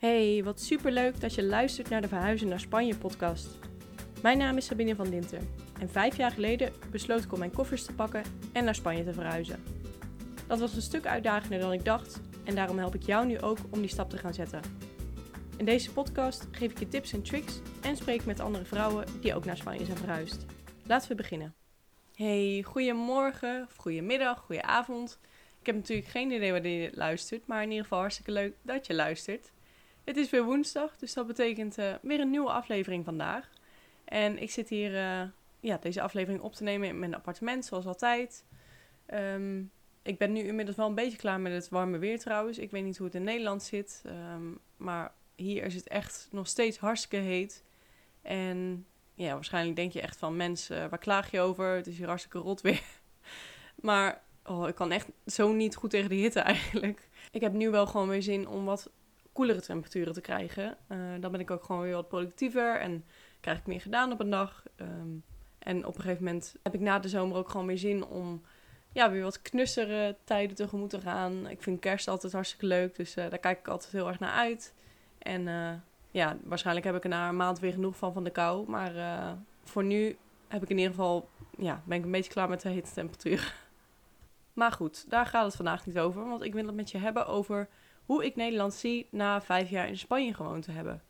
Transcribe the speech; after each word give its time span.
Hey, 0.00 0.44
wat 0.44 0.60
superleuk 0.60 1.20
dat 1.20 1.34
je 1.34 1.44
luistert 1.44 1.88
naar 1.88 2.00
de 2.00 2.08
Verhuizen 2.08 2.48
naar 2.48 2.60
Spanje 2.60 2.96
podcast. 2.96 3.58
Mijn 4.22 4.38
naam 4.38 4.56
is 4.56 4.66
Sabine 4.66 4.94
van 4.94 5.10
Dinter 5.10 5.40
en 5.80 5.90
vijf 5.90 6.16
jaar 6.16 6.30
geleden 6.30 6.72
besloot 6.90 7.24
ik 7.24 7.32
om 7.32 7.38
mijn 7.38 7.52
koffers 7.52 7.84
te 7.84 7.92
pakken 7.92 8.22
en 8.52 8.64
naar 8.64 8.74
Spanje 8.74 9.04
te 9.04 9.12
verhuizen. 9.12 9.62
Dat 10.46 10.58
was 10.58 10.74
een 10.74 10.82
stuk 10.82 11.06
uitdagender 11.06 11.58
dan 11.58 11.72
ik 11.72 11.84
dacht 11.84 12.20
en 12.44 12.54
daarom 12.54 12.78
help 12.78 12.94
ik 12.94 13.02
jou 13.02 13.26
nu 13.26 13.40
ook 13.40 13.58
om 13.70 13.80
die 13.80 13.90
stap 13.90 14.10
te 14.10 14.18
gaan 14.18 14.34
zetten. 14.34 14.60
In 15.56 15.64
deze 15.64 15.92
podcast 15.92 16.46
geef 16.50 16.70
ik 16.70 16.78
je 16.78 16.88
tips 16.88 17.12
en 17.12 17.22
tricks 17.22 17.60
en 17.82 17.96
spreek 17.96 18.24
met 18.24 18.40
andere 18.40 18.64
vrouwen 18.64 19.04
die 19.20 19.34
ook 19.34 19.44
naar 19.44 19.56
Spanje 19.56 19.84
zijn 19.84 19.98
verhuisd. 19.98 20.46
Laten 20.86 21.08
we 21.08 21.14
beginnen. 21.14 21.54
Hey, 22.14 22.62
goedemorgen, 22.66 23.66
of 23.68 23.76
goedemiddag, 23.76 24.38
goedenavond. 24.38 25.18
Ik 25.60 25.66
heb 25.66 25.74
natuurlijk 25.74 26.08
geen 26.08 26.30
idee 26.30 26.52
wanneer 26.52 26.82
je 26.82 26.90
luistert, 26.94 27.46
maar 27.46 27.62
in 27.62 27.68
ieder 27.68 27.82
geval 27.82 27.98
hartstikke 27.98 28.32
leuk 28.32 28.54
dat 28.62 28.86
je 28.86 28.94
luistert. 28.94 29.50
Het 30.04 30.16
is 30.16 30.30
weer 30.30 30.44
woensdag, 30.44 30.96
dus 30.96 31.12
dat 31.12 31.26
betekent 31.26 31.78
uh, 31.78 31.94
weer 32.02 32.20
een 32.20 32.30
nieuwe 32.30 32.50
aflevering 32.50 33.04
vandaag. 33.04 33.50
En 34.04 34.38
ik 34.38 34.50
zit 34.50 34.68
hier 34.68 34.92
uh, 34.92 35.22
ja, 35.60 35.78
deze 35.80 36.02
aflevering 36.02 36.42
op 36.42 36.54
te 36.54 36.62
nemen 36.62 36.88
in 36.88 36.98
mijn 36.98 37.14
appartement, 37.14 37.64
zoals 37.64 37.86
altijd. 37.86 38.44
Um, 39.14 39.70
ik 40.02 40.18
ben 40.18 40.32
nu 40.32 40.40
inmiddels 40.40 40.76
wel 40.76 40.86
een 40.86 40.94
beetje 40.94 41.18
klaar 41.18 41.40
met 41.40 41.52
het 41.52 41.68
warme 41.68 41.98
weer 41.98 42.18
trouwens. 42.18 42.58
Ik 42.58 42.70
weet 42.70 42.84
niet 42.84 42.96
hoe 42.96 43.06
het 43.06 43.14
in 43.14 43.24
Nederland 43.24 43.62
zit, 43.62 44.02
um, 44.06 44.58
maar 44.76 45.12
hier 45.34 45.64
is 45.64 45.74
het 45.74 45.88
echt 45.88 46.28
nog 46.30 46.46
steeds 46.46 46.78
hartstikke 46.78 47.24
heet. 47.24 47.64
En 48.22 48.86
ja, 49.14 49.32
waarschijnlijk 49.32 49.76
denk 49.76 49.92
je 49.92 50.00
echt 50.00 50.16
van 50.16 50.36
mensen, 50.36 50.90
waar 50.90 50.98
klaag 50.98 51.30
je 51.30 51.40
over? 51.40 51.76
Het 51.76 51.86
is 51.86 51.98
hier 51.98 52.06
hartstikke 52.06 52.38
rot 52.38 52.60
weer. 52.60 52.82
maar 53.88 54.22
oh, 54.44 54.68
ik 54.68 54.74
kan 54.74 54.92
echt 54.92 55.08
zo 55.26 55.52
niet 55.52 55.76
goed 55.76 55.90
tegen 55.90 56.08
de 56.08 56.14
hitte 56.14 56.40
eigenlijk. 56.54 57.08
Ik 57.30 57.40
heb 57.40 57.52
nu 57.52 57.70
wel 57.70 57.86
gewoon 57.86 58.08
weer 58.08 58.22
zin 58.22 58.48
om 58.48 58.64
wat 58.64 58.90
koelere 59.40 59.60
temperaturen 59.60 60.12
te 60.12 60.20
krijgen. 60.20 60.76
Uh, 60.88 60.98
dan 61.20 61.30
ben 61.30 61.40
ik 61.40 61.50
ook 61.50 61.64
gewoon 61.64 61.82
weer 61.82 61.94
wat 61.94 62.08
productiever 62.08 62.80
en 62.80 63.04
krijg 63.40 63.58
ik 63.58 63.66
meer 63.66 63.80
gedaan 63.80 64.12
op 64.12 64.20
een 64.20 64.30
dag. 64.30 64.62
Um, 64.80 65.24
en 65.58 65.86
op 65.86 65.94
een 65.94 66.00
gegeven 66.00 66.24
moment 66.24 66.54
heb 66.62 66.74
ik 66.74 66.80
na 66.80 66.98
de 66.98 67.08
zomer 67.08 67.36
ook 67.36 67.48
gewoon 67.48 67.66
meer 67.66 67.78
zin 67.78 68.04
om 68.04 68.42
ja, 68.92 69.10
weer 69.10 69.22
wat 69.22 69.42
knussere 69.42 70.16
tijden 70.24 70.56
tegemoet 70.56 70.90
te 70.90 71.00
gaan. 71.00 71.46
Ik 71.48 71.62
vind 71.62 71.80
kerst 71.80 72.08
altijd 72.08 72.32
hartstikke 72.32 72.66
leuk, 72.66 72.96
dus 72.96 73.16
uh, 73.16 73.30
daar 73.30 73.38
kijk 73.38 73.58
ik 73.58 73.68
altijd 73.68 73.92
heel 73.92 74.08
erg 74.08 74.18
naar 74.18 74.32
uit. 74.32 74.74
En 75.18 75.46
uh, 75.46 75.72
ja, 76.10 76.36
waarschijnlijk 76.44 76.86
heb 76.86 76.96
ik 76.96 77.02
er 77.02 77.08
na 77.08 77.28
een 77.28 77.36
maand 77.36 77.58
weer 77.58 77.72
genoeg 77.72 77.96
van 77.96 78.12
van 78.12 78.24
de 78.24 78.30
kou. 78.30 78.70
Maar 78.70 78.92
voor 79.64 79.84
nu 79.84 80.16
heb 80.48 80.62
ik 80.62 80.68
in 80.68 80.78
ieder 80.78 80.94
geval, 80.94 81.28
ja, 81.58 81.82
ben 81.84 81.98
ik 81.98 82.04
een 82.04 82.10
beetje 82.10 82.32
klaar 82.32 82.48
met 82.48 82.60
de 82.60 82.68
hittetemperatuur. 82.68 83.54
Maar 84.52 84.72
goed, 84.72 85.10
daar 85.10 85.26
gaat 85.26 85.44
het 85.44 85.56
vandaag 85.56 85.86
niet 85.86 85.98
over. 85.98 86.28
Want 86.28 86.42
ik 86.42 86.52
wil 86.54 86.66
het 86.66 86.74
met 86.74 86.90
je 86.90 86.98
hebben 86.98 87.26
over 87.26 87.68
hoe 88.10 88.24
ik 88.24 88.36
Nederland 88.36 88.74
zie 88.74 89.08
na 89.10 89.40
vijf 89.40 89.70
jaar 89.70 89.88
in 89.88 89.98
Spanje 89.98 90.34
gewoond 90.34 90.64
te 90.64 90.70
hebben. 90.70 91.02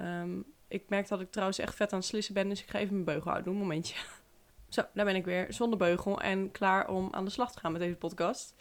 Um, 0.00 0.44
ik 0.68 0.88
merk 0.88 1.08
dat 1.08 1.20
ik 1.20 1.30
trouwens 1.30 1.58
echt 1.58 1.74
vet 1.74 1.92
aan 1.92 1.98
het 1.98 2.08
slissen 2.08 2.34
ben, 2.34 2.48
dus 2.48 2.62
ik 2.62 2.70
ga 2.70 2.78
even 2.78 2.92
mijn 2.92 3.04
beugel 3.04 3.32
uitdoen. 3.32 3.56
Momentje. 3.56 3.94
Zo, 4.68 4.82
daar 4.94 5.04
ben 5.04 5.14
ik 5.14 5.24
weer 5.24 5.46
zonder 5.52 5.78
beugel 5.78 6.20
en 6.20 6.50
klaar 6.50 6.88
om 6.88 7.08
aan 7.10 7.24
de 7.24 7.30
slag 7.30 7.52
te 7.52 7.58
gaan 7.58 7.72
met 7.72 7.80
deze 7.80 7.96
podcast. 7.96 8.54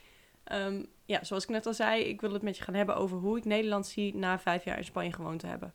Um, 0.52 0.86
ja, 1.06 1.24
zoals 1.24 1.44
ik 1.44 1.50
net 1.50 1.66
al 1.66 1.74
zei, 1.74 2.04
ik 2.04 2.22
wil 2.22 2.34
het 2.34 2.42
met 2.42 2.58
je 2.58 2.64
gaan 2.64 2.74
hebben 2.74 2.96
over 2.96 3.18
hoe 3.18 3.38
ik 3.38 3.46
Nederland 3.46 3.88
zie 3.88 4.16
na 4.16 4.40
vijf 4.40 4.64
jaar 4.64 4.78
in 4.78 4.86
Spanje 4.86 5.14
gewoond 5.14 5.40
te 5.40 5.48
hebben. 5.48 5.74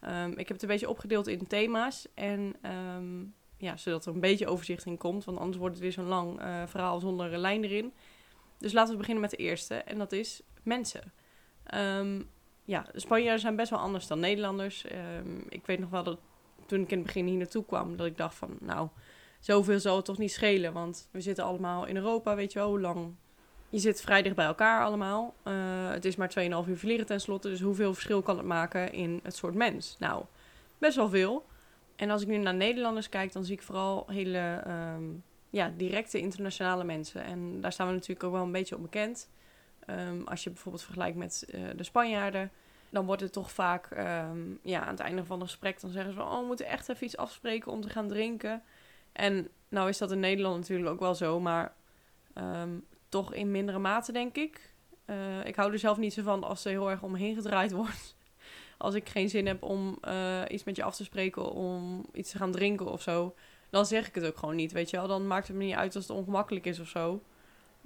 Um, 0.00 0.30
ik 0.30 0.48
heb 0.48 0.48
het 0.48 0.62
een 0.62 0.68
beetje 0.68 0.88
opgedeeld 0.88 1.26
in 1.26 1.46
thema's 1.46 2.06
en 2.14 2.56
ja, 3.56 3.76
zodat 3.76 4.06
er 4.06 4.14
een 4.14 4.20
beetje 4.20 4.46
overzicht 4.46 4.86
in 4.86 4.96
komt, 4.96 5.24
want 5.24 5.38
anders 5.38 5.58
wordt 5.58 5.74
het 5.74 5.82
weer 5.82 5.92
zo'n 5.92 6.04
lang 6.04 6.40
uh, 6.40 6.62
verhaal 6.66 7.00
zonder 7.00 7.32
een 7.32 7.40
lijn 7.40 7.64
erin. 7.64 7.92
Dus 8.58 8.72
laten 8.72 8.92
we 8.92 8.98
beginnen 8.98 9.22
met 9.22 9.30
de 9.30 9.36
eerste 9.36 9.74
en 9.74 9.98
dat 9.98 10.12
is 10.12 10.42
mensen. 10.62 11.12
Um, 11.74 12.28
ja, 12.64 12.86
Spanjaarden 12.94 13.40
zijn 13.40 13.56
best 13.56 13.70
wel 13.70 13.78
anders 13.78 14.06
dan 14.06 14.20
Nederlanders. 14.20 14.84
Um, 15.18 15.44
ik 15.48 15.66
weet 15.66 15.78
nog 15.78 15.90
wel 15.90 16.02
dat 16.02 16.18
toen 16.66 16.80
ik 16.80 16.90
in 16.90 16.96
het 16.96 17.06
begin 17.06 17.26
hier 17.26 17.36
naartoe 17.36 17.64
kwam, 17.64 17.96
dat 17.96 18.06
ik 18.06 18.16
dacht 18.16 18.34
van, 18.34 18.56
nou, 18.60 18.88
zoveel 19.40 19.80
zal 19.80 19.96
het 19.96 20.04
toch 20.04 20.18
niet 20.18 20.32
schelen. 20.32 20.72
Want 20.72 21.08
we 21.10 21.20
zitten 21.20 21.44
allemaal 21.44 21.84
in 21.84 21.96
Europa, 21.96 22.34
weet 22.34 22.52
je 22.52 22.58
wel, 22.58 22.68
hoe 22.68 22.80
lang... 22.80 23.14
Je 23.68 23.80
zit 23.80 24.00
vrij 24.00 24.22
dicht 24.22 24.34
bij 24.34 24.46
elkaar 24.46 24.84
allemaal. 24.84 25.34
Uh, 25.44 25.54
het 25.90 26.04
is 26.04 26.16
maar 26.16 26.34
2,5 26.64 26.68
uur 26.68 26.76
vliegen 26.76 27.06
tenslotte. 27.06 27.48
Dus 27.48 27.60
hoeveel 27.60 27.94
verschil 27.94 28.22
kan 28.22 28.36
het 28.36 28.46
maken 28.46 28.92
in 28.92 29.20
het 29.22 29.36
soort 29.36 29.54
mens? 29.54 29.96
Nou, 29.98 30.24
best 30.78 30.96
wel 30.96 31.08
veel. 31.08 31.46
En 31.96 32.10
als 32.10 32.22
ik 32.22 32.28
nu 32.28 32.36
naar 32.36 32.54
Nederlanders 32.54 33.08
kijk, 33.08 33.32
dan 33.32 33.44
zie 33.44 33.54
ik 33.54 33.62
vooral 33.62 34.04
hele 34.06 34.64
um, 34.66 35.22
ja, 35.50 35.72
directe 35.76 36.18
internationale 36.18 36.84
mensen. 36.84 37.24
En 37.24 37.60
daar 37.60 37.72
staan 37.72 37.86
we 37.86 37.92
natuurlijk 37.92 38.24
ook 38.24 38.32
wel 38.32 38.42
een 38.42 38.52
beetje 38.52 38.74
op 38.74 38.82
bekend. 38.82 39.28
Um, 39.90 40.26
als 40.26 40.44
je 40.44 40.50
bijvoorbeeld 40.50 40.84
vergelijkt 40.84 41.16
met 41.16 41.46
uh, 41.54 41.70
de 41.76 41.82
Spanjaarden, 41.82 42.50
dan 42.90 43.06
wordt 43.06 43.22
het 43.22 43.32
toch 43.32 43.50
vaak 43.50 43.90
um, 43.90 44.58
ja, 44.62 44.80
aan 44.80 44.90
het 44.90 45.00
einde 45.00 45.24
van 45.24 45.40
het 45.40 45.48
gesprek, 45.48 45.80
dan 45.80 45.90
zeggen 45.90 46.12
ze 46.12 46.18
van, 46.18 46.28
oh, 46.28 46.40
we 46.40 46.46
moeten 46.46 46.66
echt 46.66 46.88
even 46.88 47.06
iets 47.06 47.16
afspreken 47.16 47.72
om 47.72 47.80
te 47.80 47.88
gaan 47.88 48.08
drinken. 48.08 48.62
En 49.12 49.48
nou 49.68 49.88
is 49.88 49.98
dat 49.98 50.12
in 50.12 50.20
Nederland 50.20 50.56
natuurlijk 50.56 50.90
ook 50.90 51.00
wel 51.00 51.14
zo, 51.14 51.40
maar 51.40 51.74
um, 52.34 52.84
toch 53.08 53.34
in 53.34 53.50
mindere 53.50 53.78
mate, 53.78 54.12
denk 54.12 54.36
ik. 54.36 54.72
Uh, 55.06 55.44
ik 55.44 55.56
hou 55.56 55.72
er 55.72 55.78
zelf 55.78 55.98
niet 55.98 56.12
zo 56.12 56.22
van 56.22 56.44
als 56.44 56.64
er 56.64 56.70
heel 56.70 56.90
erg 56.90 57.02
omheen 57.02 57.34
gedraaid 57.34 57.72
wordt. 57.82 58.16
Als 58.78 58.94
ik 58.94 59.08
geen 59.08 59.28
zin 59.28 59.46
heb 59.46 59.62
om 59.62 59.98
uh, 60.08 60.42
iets 60.48 60.64
met 60.64 60.76
je 60.76 60.82
af 60.82 60.96
te 60.96 61.04
spreken, 61.04 61.50
om 61.50 62.04
iets 62.12 62.30
te 62.30 62.38
gaan 62.38 62.52
drinken 62.52 62.86
of 62.86 63.02
zo, 63.02 63.34
dan 63.70 63.86
zeg 63.86 64.08
ik 64.08 64.14
het 64.14 64.24
ook 64.24 64.36
gewoon 64.36 64.56
niet, 64.56 64.72
weet 64.72 64.90
je 64.90 64.96
wel. 64.96 65.06
Dan 65.06 65.26
maakt 65.26 65.48
het 65.48 65.56
me 65.56 65.64
niet 65.64 65.74
uit 65.74 65.96
als 65.96 66.08
het 66.08 66.16
ongemakkelijk 66.16 66.66
is 66.66 66.80
of 66.80 66.88
zo. 66.88 67.22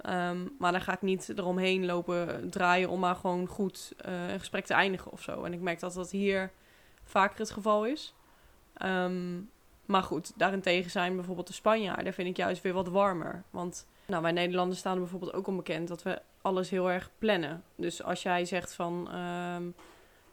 Um, 0.05 0.55
maar 0.59 0.71
dan 0.71 0.81
ga 0.81 0.93
ik 0.93 1.01
niet 1.01 1.29
eromheen 1.29 1.85
lopen 1.85 2.49
draaien 2.49 2.89
om 2.89 2.99
maar 2.99 3.15
gewoon 3.15 3.47
goed 3.47 3.93
uh, 4.05 4.31
een 4.31 4.39
gesprek 4.39 4.65
te 4.65 4.73
eindigen 4.73 5.11
of 5.11 5.21
zo. 5.21 5.43
En 5.43 5.53
ik 5.53 5.59
merk 5.59 5.79
dat 5.79 5.93
dat 5.93 6.11
hier 6.11 6.51
vaker 7.03 7.39
het 7.39 7.51
geval 7.51 7.85
is. 7.85 8.13
Um, 8.85 9.49
maar 9.85 10.03
goed, 10.03 10.31
daarentegen 10.35 10.91
zijn 10.91 11.15
bijvoorbeeld 11.15 11.47
de 11.47 11.53
Spanjaarden 11.53 12.13
vind 12.13 12.27
ik 12.27 12.37
juist 12.37 12.61
weer 12.61 12.73
wat 12.73 12.87
warmer. 12.87 13.43
Want 13.49 13.87
nou, 14.05 14.21
wij 14.21 14.31
Nederlanders 14.31 14.79
staan 14.79 14.93
er 14.93 14.99
bijvoorbeeld 14.99 15.33
ook 15.33 15.47
onbekend 15.47 15.87
dat 15.87 16.03
we 16.03 16.21
alles 16.41 16.69
heel 16.69 16.91
erg 16.91 17.09
plannen. 17.17 17.63
Dus 17.75 18.03
als 18.03 18.23
jij 18.23 18.45
zegt 18.45 18.73
van... 18.73 19.15
Um, 19.15 19.75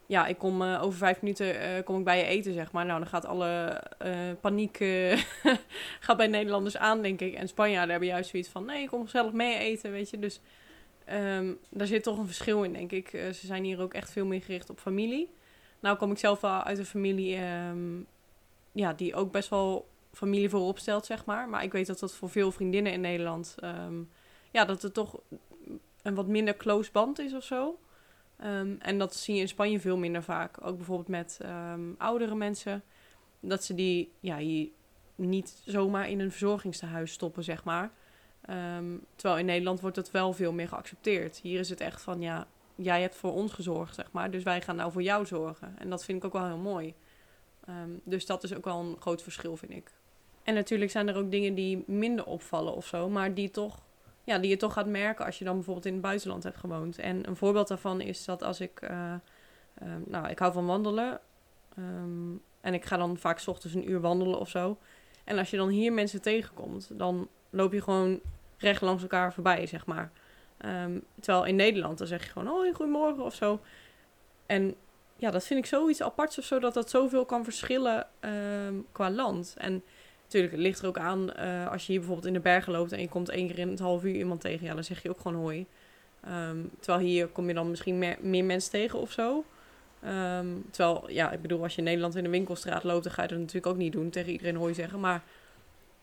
ja, 0.07 0.27
ik 0.27 0.37
kom 0.37 0.61
uh, 0.61 0.83
over 0.83 0.97
vijf 0.97 1.21
minuten 1.21 1.55
uh, 1.55 1.83
kom 1.83 1.97
ik 1.97 2.03
bij 2.03 2.17
je 2.17 2.23
eten, 2.23 2.53
zeg 2.53 2.71
maar. 2.71 2.85
Nou, 2.85 2.99
dan 2.99 3.07
gaat 3.07 3.25
alle 3.25 3.83
uh, 4.05 4.11
paniek 4.41 4.77
gaat 6.05 6.17
bij 6.17 6.27
Nederlanders 6.27 6.77
aan, 6.77 7.01
denk 7.01 7.21
ik. 7.21 7.33
En 7.33 7.47
Spanjaarden 7.47 7.89
hebben 7.89 8.09
juist 8.09 8.29
zoiets 8.29 8.49
van, 8.49 8.65
nee, 8.65 8.81
ik 8.81 8.87
kom 8.87 9.03
gezellig 9.03 9.31
mee 9.31 9.57
eten, 9.57 9.91
weet 9.91 10.09
je. 10.09 10.19
Dus 10.19 10.41
um, 11.13 11.57
daar 11.69 11.87
zit 11.87 12.03
toch 12.03 12.17
een 12.17 12.25
verschil 12.25 12.63
in, 12.63 12.73
denk 12.73 12.91
ik. 12.91 13.09
ze 13.09 13.45
zijn 13.45 13.63
hier 13.63 13.81
ook 13.81 13.93
echt 13.93 14.11
veel 14.11 14.25
meer 14.25 14.41
gericht 14.41 14.69
op 14.69 14.79
familie. 14.79 15.29
Nou 15.79 15.97
kom 15.97 16.11
ik 16.11 16.17
zelf 16.17 16.41
wel 16.41 16.63
uit 16.63 16.77
een 16.77 16.85
familie 16.85 17.37
um, 17.37 18.07
ja, 18.71 18.93
die 18.93 19.15
ook 19.15 19.31
best 19.31 19.49
wel 19.49 19.87
familie 20.13 20.49
voorop 20.49 20.79
stelt, 20.79 21.05
zeg 21.05 21.25
maar. 21.25 21.49
Maar 21.49 21.63
ik 21.63 21.71
weet 21.71 21.87
dat 21.87 21.99
dat 21.99 22.15
voor 22.15 22.29
veel 22.29 22.51
vriendinnen 22.51 22.91
in 22.91 23.01
Nederland... 23.01 23.55
Um, 23.63 24.09
ja, 24.51 24.65
dat 24.65 24.81
het 24.81 24.93
toch 24.93 25.19
een 26.01 26.15
wat 26.15 26.27
minder 26.27 26.57
close 26.57 26.91
band 26.91 27.19
is 27.19 27.33
of 27.33 27.43
zo. 27.43 27.79
Um, 28.43 28.77
en 28.79 28.97
dat 28.97 29.15
zie 29.15 29.35
je 29.35 29.41
in 29.41 29.47
Spanje 29.47 29.79
veel 29.79 29.97
minder 29.97 30.23
vaak. 30.23 30.65
Ook 30.65 30.75
bijvoorbeeld 30.75 31.07
met 31.07 31.39
um, 31.73 31.95
oudere 31.97 32.35
mensen. 32.35 32.83
Dat 33.39 33.63
ze 33.63 33.73
die 33.73 34.11
ja, 34.19 34.37
hier 34.37 34.69
niet 35.15 35.61
zomaar 35.65 36.09
in 36.09 36.19
een 36.19 36.31
verzorgingstehuis 36.31 37.11
stoppen, 37.11 37.43
zeg 37.43 37.63
maar. 37.63 37.91
Um, 38.49 39.05
terwijl 39.15 39.39
in 39.39 39.45
Nederland 39.45 39.79
wordt 39.79 39.95
dat 39.95 40.11
wel 40.11 40.33
veel 40.33 40.53
meer 40.53 40.67
geaccepteerd. 40.67 41.37
Hier 41.37 41.59
is 41.59 41.69
het 41.69 41.81
echt 41.81 42.01
van, 42.01 42.21
ja, 42.21 42.47
jij 42.75 43.01
hebt 43.01 43.15
voor 43.15 43.33
ons 43.33 43.53
gezorgd, 43.53 43.95
zeg 43.95 44.11
maar. 44.11 44.31
Dus 44.31 44.43
wij 44.43 44.61
gaan 44.61 44.75
nou 44.75 44.91
voor 44.91 45.01
jou 45.01 45.25
zorgen. 45.25 45.75
En 45.79 45.89
dat 45.89 46.05
vind 46.05 46.17
ik 46.17 46.25
ook 46.25 46.33
wel 46.33 46.45
heel 46.45 46.57
mooi. 46.57 46.93
dus 48.03 48.25
dat 48.25 48.43
is 48.43 48.55
ook 48.55 48.65
wel 48.65 48.79
een 48.79 48.95
groot 48.99 49.21
verschil, 49.21 49.57
vind 49.57 49.71
ik. 49.71 49.91
En 50.43 50.53
natuurlijk 50.53 50.91
zijn 50.91 51.07
er 51.07 51.15
ook 51.15 51.31
dingen 51.31 51.53
die 51.55 51.83
minder 51.87 52.25
opvallen 52.25 52.75
of 52.75 52.85
zo. 52.85 53.09
Maar 53.09 53.33
die 53.33 53.51
toch 53.51 53.86
ja, 54.27 54.37
die 54.37 54.49
je 54.49 54.57
toch 54.57 54.73
gaat 54.73 54.87
merken 54.87 55.25
als 55.25 55.39
je 55.39 55.45
dan 55.45 55.55
bijvoorbeeld 55.55 55.85
in 55.85 55.93
het 55.93 56.01
buitenland 56.01 56.43
hebt 56.43 56.57
gewoond. 56.57 56.97
En 56.97 57.27
een 57.27 57.35
voorbeeld 57.35 57.67
daarvan 57.67 58.01
is 58.01 58.25
dat 58.25 58.43
als 58.43 58.59
ik, 58.59 58.81
uh, 58.81 59.13
uh, 59.83 59.93
nou, 60.05 60.27
ik 60.27 60.39
hou 60.39 60.53
van 60.53 60.65
wandelen. 60.65 61.19
Um, 61.79 62.41
en 62.61 62.73
ik 62.73 62.85
ga 62.85 62.97
dan 62.97 63.17
vaak 63.17 63.39
s 63.39 63.47
ochtends 63.47 63.75
een 63.75 63.89
uur 63.89 64.01
wandelen 64.01 64.39
of 64.39 64.49
zo. 64.49 64.77
En 65.23 65.37
als 65.37 65.49
je 65.49 65.57
dan 65.57 65.69
hier 65.69 65.93
mensen 65.93 66.21
tegenkomt, 66.21 66.89
dan 66.93 67.27
loop 67.49 67.73
je 67.73 67.81
gewoon 67.81 68.19
recht 68.57 68.81
langs 68.81 69.01
elkaar 69.01 69.33
voorbij, 69.33 69.65
zeg 69.65 69.85
maar. 69.85 70.11
Um, 70.65 71.03
terwijl 71.19 71.45
in 71.45 71.55
Nederland, 71.55 71.97
dan 71.97 72.07
zeg 72.07 72.23
je 72.23 72.29
gewoon, 72.29 72.51
oh, 72.51 72.75
goedemorgen 72.75 73.23
of 73.23 73.35
zo. 73.35 73.59
En 74.45 74.75
ja, 75.15 75.31
dat 75.31 75.45
vind 75.45 75.59
ik 75.59 75.65
zoiets 75.65 76.01
aparts 76.01 76.37
of 76.37 76.45
zo, 76.45 76.59
dat 76.59 76.73
dat 76.73 76.89
zoveel 76.89 77.25
kan 77.25 77.43
verschillen 77.43 78.07
qua 78.91 79.11
land. 79.11 79.55
En 79.57 79.83
Natuurlijk, 80.27 80.53
het 80.53 80.61
ligt 80.61 80.81
er 80.81 80.87
ook 80.87 80.97
aan 80.97 81.29
uh, 81.39 81.71
als 81.71 81.85
je 81.85 81.91
hier 81.91 81.99
bijvoorbeeld 81.99 82.27
in 82.27 82.33
de 82.33 82.39
bergen 82.39 82.71
loopt 82.71 82.91
en 82.91 83.01
je 83.01 83.09
komt 83.09 83.29
één 83.29 83.47
keer 83.47 83.59
in 83.59 83.69
het 83.69 83.79
half 83.79 84.03
uur 84.03 84.15
iemand 84.15 84.41
tegen, 84.41 84.65
ja, 84.65 84.73
dan 84.73 84.83
zeg 84.83 85.03
je 85.03 85.09
ook 85.09 85.19
gewoon 85.19 85.37
hoi. 85.37 85.65
Um, 86.49 86.71
terwijl 86.79 87.05
hier 87.05 87.27
kom 87.27 87.47
je 87.47 87.53
dan 87.53 87.69
misschien 87.69 87.97
meer, 87.97 88.17
meer 88.21 88.45
mensen 88.45 88.71
tegen 88.71 88.99
of 88.99 89.11
zo. 89.11 89.45
Um, 90.05 90.65
terwijl, 90.71 91.11
ja, 91.11 91.31
ik 91.31 91.41
bedoel, 91.41 91.63
als 91.63 91.71
je 91.71 91.77
in 91.77 91.83
Nederland 91.83 92.15
in 92.15 92.23
de 92.23 92.29
winkelstraat 92.29 92.83
loopt, 92.83 93.03
dan 93.03 93.13
ga 93.13 93.21
je 93.21 93.27
dat 93.27 93.37
natuurlijk 93.37 93.67
ook 93.67 93.77
niet 93.77 93.91
doen, 93.91 94.09
tegen 94.09 94.31
iedereen 94.31 94.55
hoi 94.55 94.73
zeggen. 94.73 94.99
Maar 94.99 95.23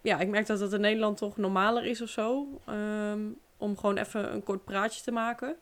ja, 0.01 0.21
ik 0.21 0.29
merk 0.29 0.47
dat 0.47 0.61
het 0.61 0.73
in 0.73 0.81
Nederland 0.81 1.17
toch 1.17 1.37
normaler 1.37 1.85
is 1.85 2.01
of 2.01 2.09
zo. 2.09 2.47
Um, 2.69 3.37
om 3.57 3.79
gewoon 3.79 3.97
even 3.97 4.33
een 4.33 4.43
kort 4.43 4.65
praatje 4.65 5.03
te 5.03 5.11
maken. 5.11 5.57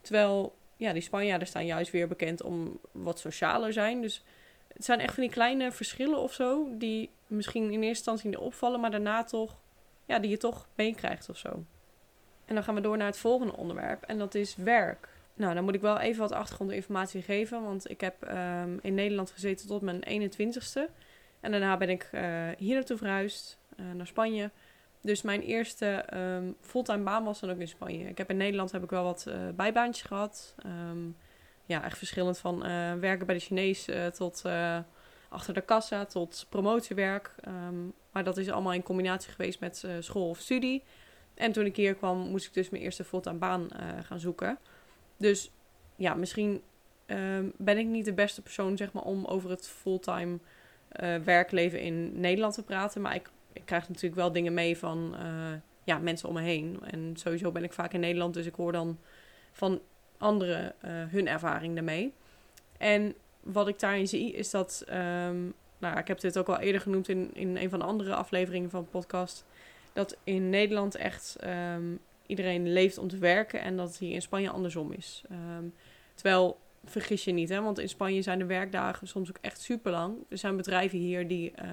Terwijl 0.00 0.54
ja, 0.76 0.92
die 0.92 1.02
Spanjaarden 1.02 1.48
staan 1.48 1.66
juist 1.66 1.90
weer 1.90 2.08
bekend 2.08 2.42
om 2.42 2.78
wat 2.92 3.18
socialer 3.18 3.72
zijn. 3.72 4.00
Dus 4.00 4.22
het 4.74 4.84
zijn 4.84 5.00
echt 5.00 5.14
van 5.14 5.22
die 5.22 5.32
kleine 5.32 5.72
verschillen 5.72 6.18
of 6.18 6.32
zo, 6.32 6.68
die 6.72 7.10
misschien 7.26 7.62
in 7.62 7.70
eerste 7.70 7.86
instantie 7.86 8.28
niet 8.28 8.38
opvallen, 8.38 8.80
maar 8.80 8.90
daarna 8.90 9.24
toch, 9.24 9.56
ja, 10.06 10.18
die 10.18 10.30
je 10.30 10.36
toch 10.36 10.68
meekrijgt 10.74 11.28
of 11.28 11.36
zo. 11.36 11.64
En 12.44 12.54
dan 12.54 12.64
gaan 12.64 12.74
we 12.74 12.80
door 12.80 12.96
naar 12.96 13.06
het 13.06 13.18
volgende 13.18 13.56
onderwerp, 13.56 14.02
en 14.02 14.18
dat 14.18 14.34
is 14.34 14.56
werk. 14.56 15.08
Nou, 15.34 15.54
dan 15.54 15.64
moet 15.64 15.74
ik 15.74 15.80
wel 15.80 15.98
even 15.98 16.20
wat 16.20 16.32
achtergrondinformatie 16.32 17.22
geven, 17.22 17.62
want 17.62 17.90
ik 17.90 18.00
heb 18.00 18.22
ehm, 18.22 18.78
in 18.82 18.94
Nederland 18.94 19.30
gezeten 19.30 19.66
tot 19.66 19.82
mijn 19.82 20.30
21ste. 20.30 20.90
En 21.40 21.50
daarna 21.50 21.76
ben 21.76 21.90
ik 21.90 22.10
uh, 22.12 22.48
hier 22.58 22.74
naartoe 22.74 22.96
verhuisd, 22.96 23.58
uh, 23.76 23.92
naar 23.92 24.06
Spanje. 24.06 24.50
Dus 25.00 25.22
mijn 25.22 25.40
eerste 25.40 26.04
um, 26.14 26.56
fulltime 26.60 27.02
baan 27.02 27.24
was 27.24 27.40
dan 27.40 27.50
ook 27.50 27.58
in 27.58 27.68
Spanje. 27.68 28.08
Ik 28.08 28.18
heb 28.18 28.30
in 28.30 28.36
Nederland 28.36 28.72
heb 28.72 28.82
ik 28.82 28.90
wel 28.90 29.04
wat 29.04 29.24
uh, 29.28 29.34
bijbaantjes 29.54 30.06
gehad. 30.06 30.54
Um, 30.66 31.16
ja, 31.66 31.84
echt 31.84 31.98
verschillend 31.98 32.38
van 32.38 32.58
werken 33.00 33.26
bij 33.26 33.34
de 33.34 33.40
Chinees 33.40 33.88
tot 34.14 34.42
achter 35.28 35.54
de 35.54 35.60
kassa 35.60 36.04
tot 36.04 36.46
promotiewerk. 36.48 37.34
Um, 37.48 37.92
maar 38.12 38.24
dat 38.24 38.36
is 38.36 38.50
allemaal 38.50 38.72
in 38.72 38.82
combinatie 38.82 39.30
geweest 39.30 39.60
met 39.60 39.86
school 40.00 40.28
of 40.28 40.38
studie. 40.38 40.82
En 41.34 41.52
toen 41.52 41.64
ik 41.64 41.76
hier 41.76 41.94
kwam, 41.94 42.18
moest 42.18 42.46
ik 42.46 42.54
dus 42.54 42.70
mijn 42.70 42.82
eerste 42.82 43.04
fulltime 43.04 43.38
baan 43.38 43.68
gaan 44.02 44.20
zoeken. 44.20 44.58
Dus 45.16 45.50
ja, 45.96 46.14
misschien 46.14 46.62
ben 47.56 47.78
ik 47.78 47.86
niet 47.86 48.04
de 48.04 48.12
beste 48.12 48.42
persoon 48.42 48.76
zeg 48.76 48.92
maar, 48.92 49.02
om 49.02 49.24
over 49.24 49.50
het 49.50 49.68
fulltime 49.68 50.38
werkleven 51.24 51.80
in 51.80 52.20
Nederland 52.20 52.54
te 52.54 52.62
praten. 52.62 53.00
Maar 53.00 53.14
ik, 53.14 53.30
ik 53.52 53.62
krijg 53.64 53.88
natuurlijk 53.88 54.14
wel 54.14 54.32
dingen 54.32 54.54
mee 54.54 54.78
van 54.78 55.16
ja, 55.84 55.98
mensen 55.98 56.28
om 56.28 56.34
me 56.34 56.42
heen. 56.42 56.78
En 56.90 57.10
sowieso 57.14 57.50
ben 57.52 57.64
ik 57.64 57.72
vaak 57.72 57.92
in 57.92 58.00
Nederland, 58.00 58.34
dus 58.34 58.46
ik 58.46 58.54
hoor 58.54 58.72
dan 58.72 58.98
van 59.52 59.80
anderen 60.24 60.74
uh, 60.84 60.90
hun 60.90 61.28
ervaring 61.28 61.74
daarmee. 61.74 62.12
En 62.78 63.14
wat 63.40 63.68
ik 63.68 63.78
daarin 63.78 64.08
zie 64.08 64.32
is 64.32 64.50
dat, 64.50 64.84
um, 64.88 65.54
nou, 65.78 65.98
ik 65.98 66.08
heb 66.08 66.20
dit 66.20 66.38
ook 66.38 66.48
al 66.48 66.58
eerder 66.58 66.80
genoemd 66.80 67.08
in, 67.08 67.30
in 67.32 67.56
een 67.56 67.70
van 67.70 67.78
de 67.78 67.84
andere 67.84 68.14
afleveringen 68.14 68.70
van 68.70 68.82
de 68.82 68.88
podcast, 68.88 69.44
dat 69.92 70.16
in 70.24 70.50
Nederland 70.50 70.94
echt 70.94 71.36
um, 71.74 72.00
iedereen 72.26 72.72
leeft 72.72 72.98
om 72.98 73.08
te 73.08 73.18
werken 73.18 73.60
en 73.60 73.76
dat 73.76 73.98
hier 73.98 74.12
in 74.12 74.22
Spanje 74.22 74.50
andersom 74.50 74.92
is. 74.92 75.22
Um, 75.30 75.74
terwijl 76.14 76.58
vergis 76.84 77.24
je 77.24 77.32
niet, 77.32 77.48
hè? 77.48 77.62
want 77.62 77.78
in 77.78 77.88
Spanje 77.88 78.22
zijn 78.22 78.38
de 78.38 78.44
werkdagen 78.44 79.06
soms 79.06 79.28
ook 79.28 79.38
echt 79.40 79.60
super 79.60 79.92
lang. 79.92 80.16
Er 80.28 80.38
zijn 80.38 80.56
bedrijven 80.56 80.98
hier 80.98 81.28
die 81.28 81.52
uh, 81.62 81.64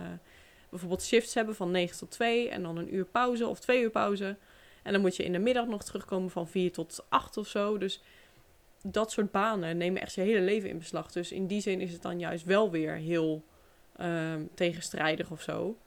bijvoorbeeld 0.69 1.03
shifts 1.03 1.33
hebben 1.33 1.55
van 1.55 1.71
9 1.71 1.97
tot 1.97 2.11
2 2.11 2.49
en 2.49 2.63
dan 2.63 2.77
een 2.77 2.95
uur 2.95 3.05
pauze 3.05 3.47
of 3.47 3.59
twee 3.59 3.81
uur 3.81 3.89
pauze. 3.89 4.35
En 4.83 4.91
dan 4.91 5.01
moet 5.01 5.15
je 5.15 5.23
in 5.23 5.31
de 5.31 5.39
middag 5.39 5.67
nog 5.67 5.83
terugkomen 5.83 6.29
van 6.29 6.47
4 6.47 6.71
tot 6.71 7.05
8 7.09 7.37
of 7.37 7.47
zo. 7.47 7.77
Dus 7.77 8.01
dat 8.83 9.11
soort 9.11 9.31
banen 9.31 9.77
nemen 9.77 10.01
echt 10.01 10.13
je 10.13 10.21
hele 10.21 10.41
leven 10.41 10.69
in 10.69 10.77
beslag. 10.77 11.11
Dus 11.11 11.31
in 11.31 11.47
die 11.47 11.61
zin 11.61 11.81
is 11.81 11.91
het 11.91 12.01
dan 12.01 12.19
juist 12.19 12.45
wel 12.45 12.71
weer 12.71 12.93
heel 12.93 13.43
uh, 13.99 14.33
tegenstrijdig 14.53 15.31
of 15.31 15.41
zo. 15.41 15.77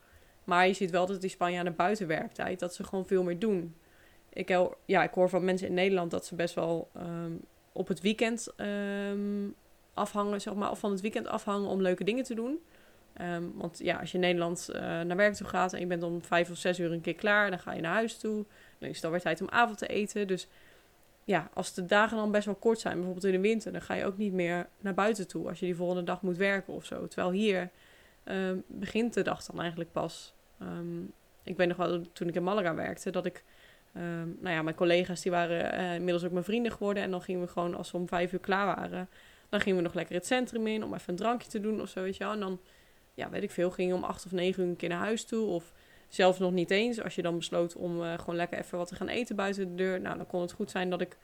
Maar 0.44 0.66
je 0.66 0.72
ziet 0.72 0.90
wel 0.90 1.06
dat 1.06 1.20
die 1.20 1.30
Spanjaarden 1.30 1.76
buiten 1.76 2.06
werktijd, 2.06 2.58
dat 2.58 2.74
ze 2.74 2.84
gewoon 2.84 3.06
veel 3.06 3.22
meer 3.22 3.38
doen. 3.38 3.74
Ik, 4.28 4.48
ja, 4.84 5.02
ik 5.02 5.14
hoor 5.14 5.28
van 5.28 5.44
mensen 5.44 5.68
in 5.68 5.74
Nederland 5.74 6.10
dat 6.10 6.26
ze 6.26 6.34
best 6.34 6.54
wel 6.54 6.90
um, 6.96 7.40
op 7.72 7.88
het 7.88 8.00
weekend 8.00 8.52
um, 8.56 9.54
afhangen, 9.94 10.40
zeg 10.40 10.54
maar, 10.54 10.70
of 10.70 10.78
van 10.78 10.90
het 10.90 11.00
weekend 11.00 11.26
afhangen 11.26 11.68
om 11.68 11.82
leuke 11.82 12.04
dingen 12.04 12.24
te 12.24 12.34
doen. 12.34 12.58
Want 13.54 13.78
ja, 13.78 13.98
als 13.98 14.10
je 14.10 14.14
in 14.14 14.24
Nederland 14.24 14.68
uh, 14.72 14.80
naar 14.80 15.16
werk 15.16 15.34
toe 15.34 15.46
gaat 15.46 15.72
en 15.72 15.80
je 15.80 15.86
bent 15.86 16.02
om 16.02 16.22
vijf 16.22 16.50
of 16.50 16.56
zes 16.56 16.78
uur 16.78 16.92
een 16.92 17.00
keer 17.00 17.14
klaar, 17.14 17.50
dan 17.50 17.58
ga 17.58 17.72
je 17.72 17.80
naar 17.80 17.94
huis 17.94 18.18
toe. 18.18 18.44
Dan 18.78 18.88
is 18.88 18.96
het 18.96 19.04
alweer 19.04 19.20
tijd 19.20 19.40
om 19.40 19.48
avond 19.48 19.78
te 19.78 19.86
eten. 19.86 20.26
Dus 20.26 20.48
ja, 21.24 21.50
als 21.54 21.74
de 21.74 21.84
dagen 21.86 22.16
dan 22.16 22.30
best 22.30 22.46
wel 22.46 22.54
kort 22.54 22.80
zijn, 22.80 22.94
bijvoorbeeld 22.94 23.24
in 23.24 23.32
de 23.32 23.48
winter, 23.48 23.72
dan 23.72 23.82
ga 23.82 23.94
je 23.94 24.04
ook 24.04 24.16
niet 24.16 24.32
meer 24.32 24.68
naar 24.80 24.94
buiten 24.94 25.28
toe 25.28 25.48
als 25.48 25.58
je 25.58 25.66
die 25.66 25.76
volgende 25.76 26.02
dag 26.02 26.22
moet 26.22 26.36
werken 26.36 26.72
of 26.72 26.84
zo. 26.84 27.06
Terwijl 27.08 27.30
hier 27.30 27.70
um, 28.24 28.62
begint 28.66 29.14
de 29.14 29.22
dag 29.22 29.44
dan 29.44 29.60
eigenlijk 29.60 29.92
pas. 29.92 30.34
Um, 30.62 31.12
ik 31.42 31.56
weet 31.56 31.68
nog 31.68 31.76
wel, 31.76 32.00
toen 32.12 32.28
ik 32.28 32.34
in 32.34 32.42
Malaga 32.42 32.74
werkte, 32.74 33.10
dat 33.10 33.26
ik 33.26 33.44
Um, 33.96 34.38
nou 34.40 34.54
ja, 34.54 34.62
mijn 34.62 34.76
collega's 34.76 35.22
die 35.22 35.30
waren 35.30 35.80
uh, 35.80 35.94
inmiddels 35.94 36.24
ook 36.24 36.32
mijn 36.32 36.44
vrienden 36.44 36.72
geworden. 36.72 37.02
En 37.02 37.10
dan 37.10 37.22
gingen 37.22 37.40
we 37.40 37.46
gewoon, 37.48 37.74
als 37.74 37.90
we 37.90 37.98
om 37.98 38.08
vijf 38.08 38.32
uur 38.32 38.38
klaar 38.38 38.66
waren, 38.66 39.08
dan 39.48 39.60
gingen 39.60 39.76
we 39.76 39.84
nog 39.84 39.94
lekker 39.94 40.14
het 40.14 40.26
centrum 40.26 40.66
in 40.66 40.84
om 40.84 40.94
even 40.94 41.10
een 41.10 41.16
drankje 41.16 41.48
te 41.48 41.60
doen 41.60 41.80
of 41.80 41.88
zo, 41.88 42.02
weet 42.02 42.16
je 42.16 42.24
wel. 42.24 42.32
En 42.32 42.40
dan, 42.40 42.60
ja, 43.14 43.30
weet 43.30 43.42
ik 43.42 43.50
veel, 43.50 43.70
gingen 43.70 43.96
we 43.96 44.02
om 44.02 44.08
acht 44.08 44.24
of 44.24 44.32
negen 44.32 44.62
uur 44.62 44.68
een 44.68 44.76
keer 44.76 44.88
naar 44.88 44.98
huis 44.98 45.24
toe. 45.24 45.46
Of 45.46 45.72
zelfs 46.08 46.38
nog 46.38 46.52
niet 46.52 46.70
eens, 46.70 47.02
als 47.02 47.14
je 47.14 47.22
dan 47.22 47.36
besloot 47.36 47.74
om 47.74 48.02
uh, 48.02 48.18
gewoon 48.18 48.36
lekker 48.36 48.58
even 48.58 48.78
wat 48.78 48.88
te 48.88 48.94
gaan 48.94 49.08
eten 49.08 49.36
buiten 49.36 49.68
de 49.68 49.74
deur. 49.74 50.00
Nou, 50.00 50.16
dan 50.16 50.26
kon 50.26 50.40
het 50.40 50.52
goed 50.52 50.70
zijn 50.70 50.90
dat 50.90 51.00
ik 51.00 51.16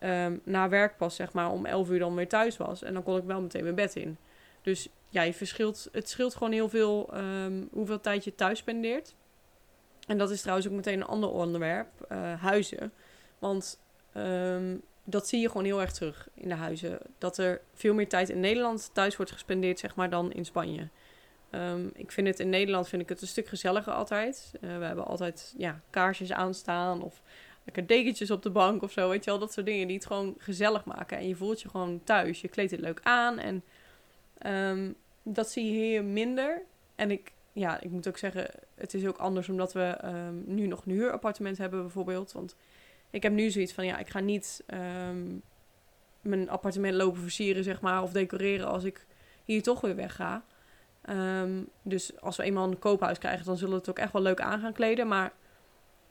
um, 0.00 0.40
na 0.44 0.68
werk 0.68 0.96
pas, 0.96 1.14
zeg 1.14 1.32
maar, 1.32 1.50
om 1.50 1.66
elf 1.66 1.90
uur 1.90 1.98
dan 1.98 2.14
weer 2.14 2.28
thuis 2.28 2.56
was. 2.56 2.82
En 2.82 2.92
dan 2.92 3.02
kon 3.02 3.16
ik 3.16 3.24
wel 3.24 3.40
meteen 3.40 3.62
mijn 3.62 3.74
bed 3.74 3.96
in. 3.96 4.16
Dus 4.62 4.88
ja, 5.08 5.22
je 5.22 5.34
verschilt, 5.34 5.88
het 5.92 6.08
scheelt 6.08 6.34
gewoon 6.34 6.52
heel 6.52 6.68
veel 6.68 7.10
um, 7.14 7.68
hoeveel 7.72 8.00
tijd 8.00 8.24
je 8.24 8.34
thuis 8.34 8.58
spendeert. 8.58 9.14
En 10.06 10.18
dat 10.18 10.30
is 10.30 10.40
trouwens 10.40 10.68
ook 10.68 10.74
meteen 10.74 11.00
een 11.00 11.06
ander 11.06 11.30
onderwerp, 11.30 11.88
uh, 12.12 12.42
huizen. 12.42 12.92
Want 13.38 13.80
um, 14.16 14.82
dat 15.04 15.28
zie 15.28 15.40
je 15.40 15.48
gewoon 15.48 15.64
heel 15.64 15.80
erg 15.80 15.92
terug 15.92 16.28
in 16.34 16.48
de 16.48 16.54
huizen. 16.54 16.98
Dat 17.18 17.38
er 17.38 17.60
veel 17.74 17.94
meer 17.94 18.08
tijd 18.08 18.28
in 18.28 18.40
Nederland 18.40 18.90
thuis 18.92 19.16
wordt 19.16 19.32
gespendeerd, 19.32 19.78
zeg 19.78 19.94
maar, 19.94 20.10
dan 20.10 20.32
in 20.32 20.44
Spanje. 20.44 20.88
Um, 21.50 21.90
ik 21.94 22.12
vind 22.12 22.26
het 22.26 22.40
in 22.40 22.48
Nederland 22.48 22.88
vind 22.88 23.02
ik 23.02 23.08
het 23.08 23.20
een 23.20 23.26
stuk 23.26 23.48
gezelliger 23.48 23.92
altijd. 23.92 24.52
Uh, 24.60 24.78
we 24.78 24.84
hebben 24.84 25.06
altijd 25.06 25.54
ja, 25.58 25.80
kaarsjes 25.90 26.32
aanstaan 26.32 27.02
of 27.02 27.22
lekker 27.64 27.86
dekentjes 27.86 28.30
op 28.30 28.42
de 28.42 28.50
bank 28.50 28.82
of 28.82 28.92
zo. 28.92 29.08
Weet 29.08 29.24
je 29.24 29.30
wel, 29.30 29.38
dat 29.38 29.52
soort 29.52 29.66
dingen 29.66 29.86
die 29.86 29.96
het 29.96 30.06
gewoon 30.06 30.34
gezellig 30.38 30.84
maken. 30.84 31.18
En 31.18 31.28
je 31.28 31.36
voelt 31.36 31.62
je 31.62 31.68
gewoon 31.68 32.00
thuis. 32.04 32.40
Je 32.40 32.48
kleedt 32.48 32.70
het 32.70 32.80
leuk 32.80 33.00
aan 33.02 33.38
en 33.38 33.62
um, 34.46 34.94
dat 35.22 35.50
zie 35.50 35.64
je 35.64 35.70
hier 35.70 36.04
minder. 36.04 36.62
En 36.94 37.10
ik, 37.10 37.32
ja, 37.52 37.80
ik 37.80 37.90
moet 37.90 38.08
ook 38.08 38.18
zeggen, 38.18 38.50
het 38.74 38.94
is 38.94 39.06
ook 39.06 39.18
anders 39.18 39.48
omdat 39.48 39.72
we 39.72 39.98
um, 40.04 40.44
nu 40.46 40.66
nog 40.66 40.84
een 40.84 40.92
huurappartement 40.92 41.58
hebben 41.58 41.80
bijvoorbeeld. 41.80 42.32
Want 42.32 42.56
ik 43.10 43.22
heb 43.22 43.32
nu 43.32 43.50
zoiets 43.50 43.72
van, 43.72 43.86
ja, 43.86 43.98
ik 43.98 44.08
ga 44.08 44.20
niet 44.20 44.64
mijn 46.20 46.48
appartement 46.48 46.94
lopen 46.94 47.20
versieren, 47.20 47.64
zeg 47.64 47.80
maar, 47.80 48.02
of 48.02 48.12
decoreren 48.12 48.66
als 48.66 48.84
ik 48.84 49.06
hier 49.44 49.62
toch 49.62 49.80
weer 49.80 49.96
wegga. 49.96 50.44
Um, 51.10 51.68
dus 51.82 52.20
als 52.20 52.36
we 52.36 52.42
eenmaal 52.42 52.68
een 52.68 52.78
koophuis 52.78 53.18
krijgen, 53.18 53.46
dan 53.46 53.56
zullen 53.56 53.72
we 53.72 53.78
het 53.78 53.90
ook 53.90 53.98
echt 53.98 54.12
wel 54.12 54.22
leuk 54.22 54.40
aan 54.40 54.60
gaan 54.60 54.72
kleden. 54.72 55.08
Maar 55.08 55.32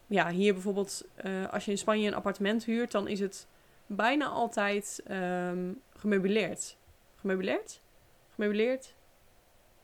ja, 0.06 0.30
hier 0.30 0.52
bijvoorbeeld, 0.52 1.04
uh, 1.24 1.48
als 1.52 1.64
je 1.64 1.70
in 1.70 1.78
Spanje 1.78 2.08
een 2.08 2.14
appartement 2.14 2.64
huurt, 2.64 2.90
dan 2.90 3.08
is 3.08 3.20
het 3.20 3.46
bijna 3.86 4.26
altijd 4.26 5.02
um, 5.10 5.80
gemeubileerd. 5.96 6.76
Gemeubileerd? 7.16 7.80
Gemeubileerd? 8.34 8.94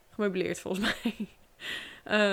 Gemeubileerd 0.09 0.59
volgens 0.59 0.85
mij. 1.03 1.27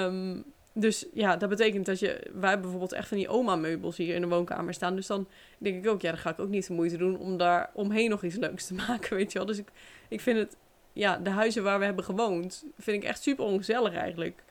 um, 0.04 0.44
dus 0.72 1.06
ja, 1.12 1.36
dat 1.36 1.48
betekent 1.48 1.86
dat 1.86 1.98
je... 1.98 2.06
Wij 2.32 2.48
hebben 2.48 2.60
bijvoorbeeld 2.60 2.92
echt 2.92 3.08
van 3.08 3.16
die 3.16 3.28
oma-meubels 3.28 3.96
hier 3.96 4.14
in 4.14 4.20
de 4.20 4.28
woonkamer 4.28 4.74
staan. 4.74 4.96
Dus 4.96 5.06
dan 5.06 5.28
denk 5.58 5.84
ik 5.84 5.90
ook, 5.90 6.00
ja, 6.00 6.10
dan 6.10 6.20
ga 6.20 6.30
ik 6.30 6.38
ook 6.38 6.48
niet 6.48 6.66
de 6.66 6.72
moeite 6.72 6.96
doen 6.96 7.18
om 7.18 7.36
daar 7.36 7.70
omheen 7.74 8.10
nog 8.10 8.22
iets 8.22 8.36
leuks 8.36 8.66
te 8.66 8.74
maken, 8.88 9.16
weet 9.16 9.32
je 9.32 9.38
wel. 9.38 9.46
Dus 9.46 9.58
ik, 9.58 9.68
ik 10.08 10.20
vind 10.20 10.38
het... 10.38 10.56
Ja, 10.92 11.16
de 11.16 11.30
huizen 11.30 11.62
waar 11.62 11.78
we 11.78 11.84
hebben 11.84 12.04
gewoond, 12.04 12.64
vind 12.78 13.02
ik 13.02 13.08
echt 13.08 13.22
super 13.22 13.44
ongezellig 13.44 13.94
eigenlijk. 13.94 14.42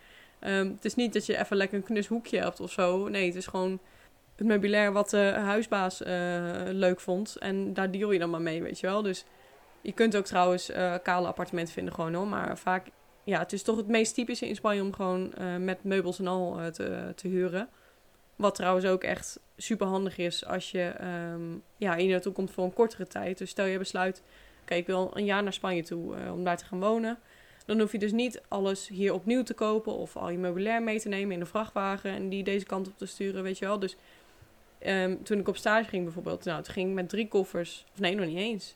Um, 0.41 0.71
het 0.75 0.85
is 0.85 0.95
niet 0.95 1.13
dat 1.13 1.25
je 1.25 1.37
even 1.37 1.57
lekker 1.57 1.77
een 1.77 1.83
knus 1.83 2.07
hoekje 2.07 2.39
hebt 2.39 2.59
of 2.59 2.71
zo. 2.71 3.07
Nee, 3.07 3.25
het 3.25 3.35
is 3.35 3.47
gewoon 3.47 3.79
het 4.35 4.47
meubilair 4.47 4.91
wat 4.91 5.09
de 5.09 5.33
huisbaas 5.35 6.01
uh, 6.01 6.07
leuk 6.65 6.99
vond. 6.99 7.35
En 7.35 7.73
daar 7.73 7.91
deal 7.91 8.11
je 8.11 8.19
dan 8.19 8.29
maar 8.29 8.41
mee, 8.41 8.61
weet 8.61 8.79
je 8.79 8.87
wel. 8.87 9.01
Dus 9.01 9.25
je 9.81 9.91
kunt 9.91 10.15
ook 10.15 10.25
trouwens 10.25 10.69
uh, 10.69 10.95
kale 11.03 11.27
appartementen 11.27 11.73
vinden 11.73 11.93
gewoon 11.93 12.13
hoor. 12.13 12.27
Maar 12.27 12.57
vaak 12.57 12.87
ja, 13.23 13.39
het 13.39 13.53
is 13.53 13.63
toch 13.63 13.77
het 13.77 13.87
meest 13.87 14.13
typische 14.13 14.47
in 14.47 14.55
Spanje 14.55 14.81
om 14.81 14.93
gewoon 14.93 15.33
uh, 15.39 15.55
met 15.55 15.83
meubels 15.83 16.19
en 16.19 16.27
al 16.27 16.71
te, 16.71 17.11
te 17.15 17.27
huren. 17.27 17.69
Wat 18.35 18.55
trouwens 18.55 18.85
ook 18.85 19.03
echt 19.03 19.39
super 19.57 19.87
handig 19.87 20.17
is 20.17 20.45
als 20.45 20.71
je 20.71 20.93
um, 21.33 21.63
ja, 21.77 21.95
hier 21.95 22.11
naartoe 22.11 22.33
komt 22.33 22.51
voor 22.51 22.63
een 22.63 22.73
kortere 22.73 23.07
tijd. 23.07 23.37
Dus 23.37 23.49
stel 23.49 23.65
je 23.65 23.77
besluit, 23.77 24.23
oké, 24.69 24.77
ik 24.77 24.87
wil 24.87 25.11
een 25.13 25.25
jaar 25.25 25.43
naar 25.43 25.53
Spanje 25.53 25.83
toe 25.83 26.15
uh, 26.15 26.33
om 26.33 26.43
daar 26.43 26.57
te 26.57 26.65
gaan 26.65 26.79
wonen. 26.79 27.17
Dan 27.65 27.79
hoef 27.79 27.91
je 27.91 27.99
dus 27.99 28.11
niet 28.11 28.41
alles 28.47 28.87
hier 28.87 29.13
opnieuw 29.13 29.43
te 29.43 29.53
kopen 29.53 29.93
of 29.93 30.15
al 30.17 30.29
je 30.29 30.37
meubilair 30.37 30.83
mee 30.83 30.99
te 30.99 31.09
nemen 31.09 31.33
in 31.33 31.39
de 31.39 31.45
vrachtwagen 31.45 32.11
en 32.11 32.29
die 32.29 32.43
deze 32.43 32.65
kant 32.65 32.87
op 32.87 32.97
te 32.97 33.05
sturen, 33.05 33.43
weet 33.43 33.57
je 33.57 33.65
wel. 33.65 33.79
Dus 33.79 33.95
um, 34.85 35.23
toen 35.23 35.39
ik 35.39 35.47
op 35.47 35.57
stage 35.57 35.89
ging 35.89 36.03
bijvoorbeeld, 36.03 36.43
nou, 36.43 36.63
toen 36.63 36.73
ging 36.73 36.93
met 36.93 37.09
drie 37.09 37.27
koffers, 37.27 37.85
of 37.93 37.99
nee, 37.99 38.15
nog 38.15 38.25
niet 38.25 38.37
eens. 38.37 38.75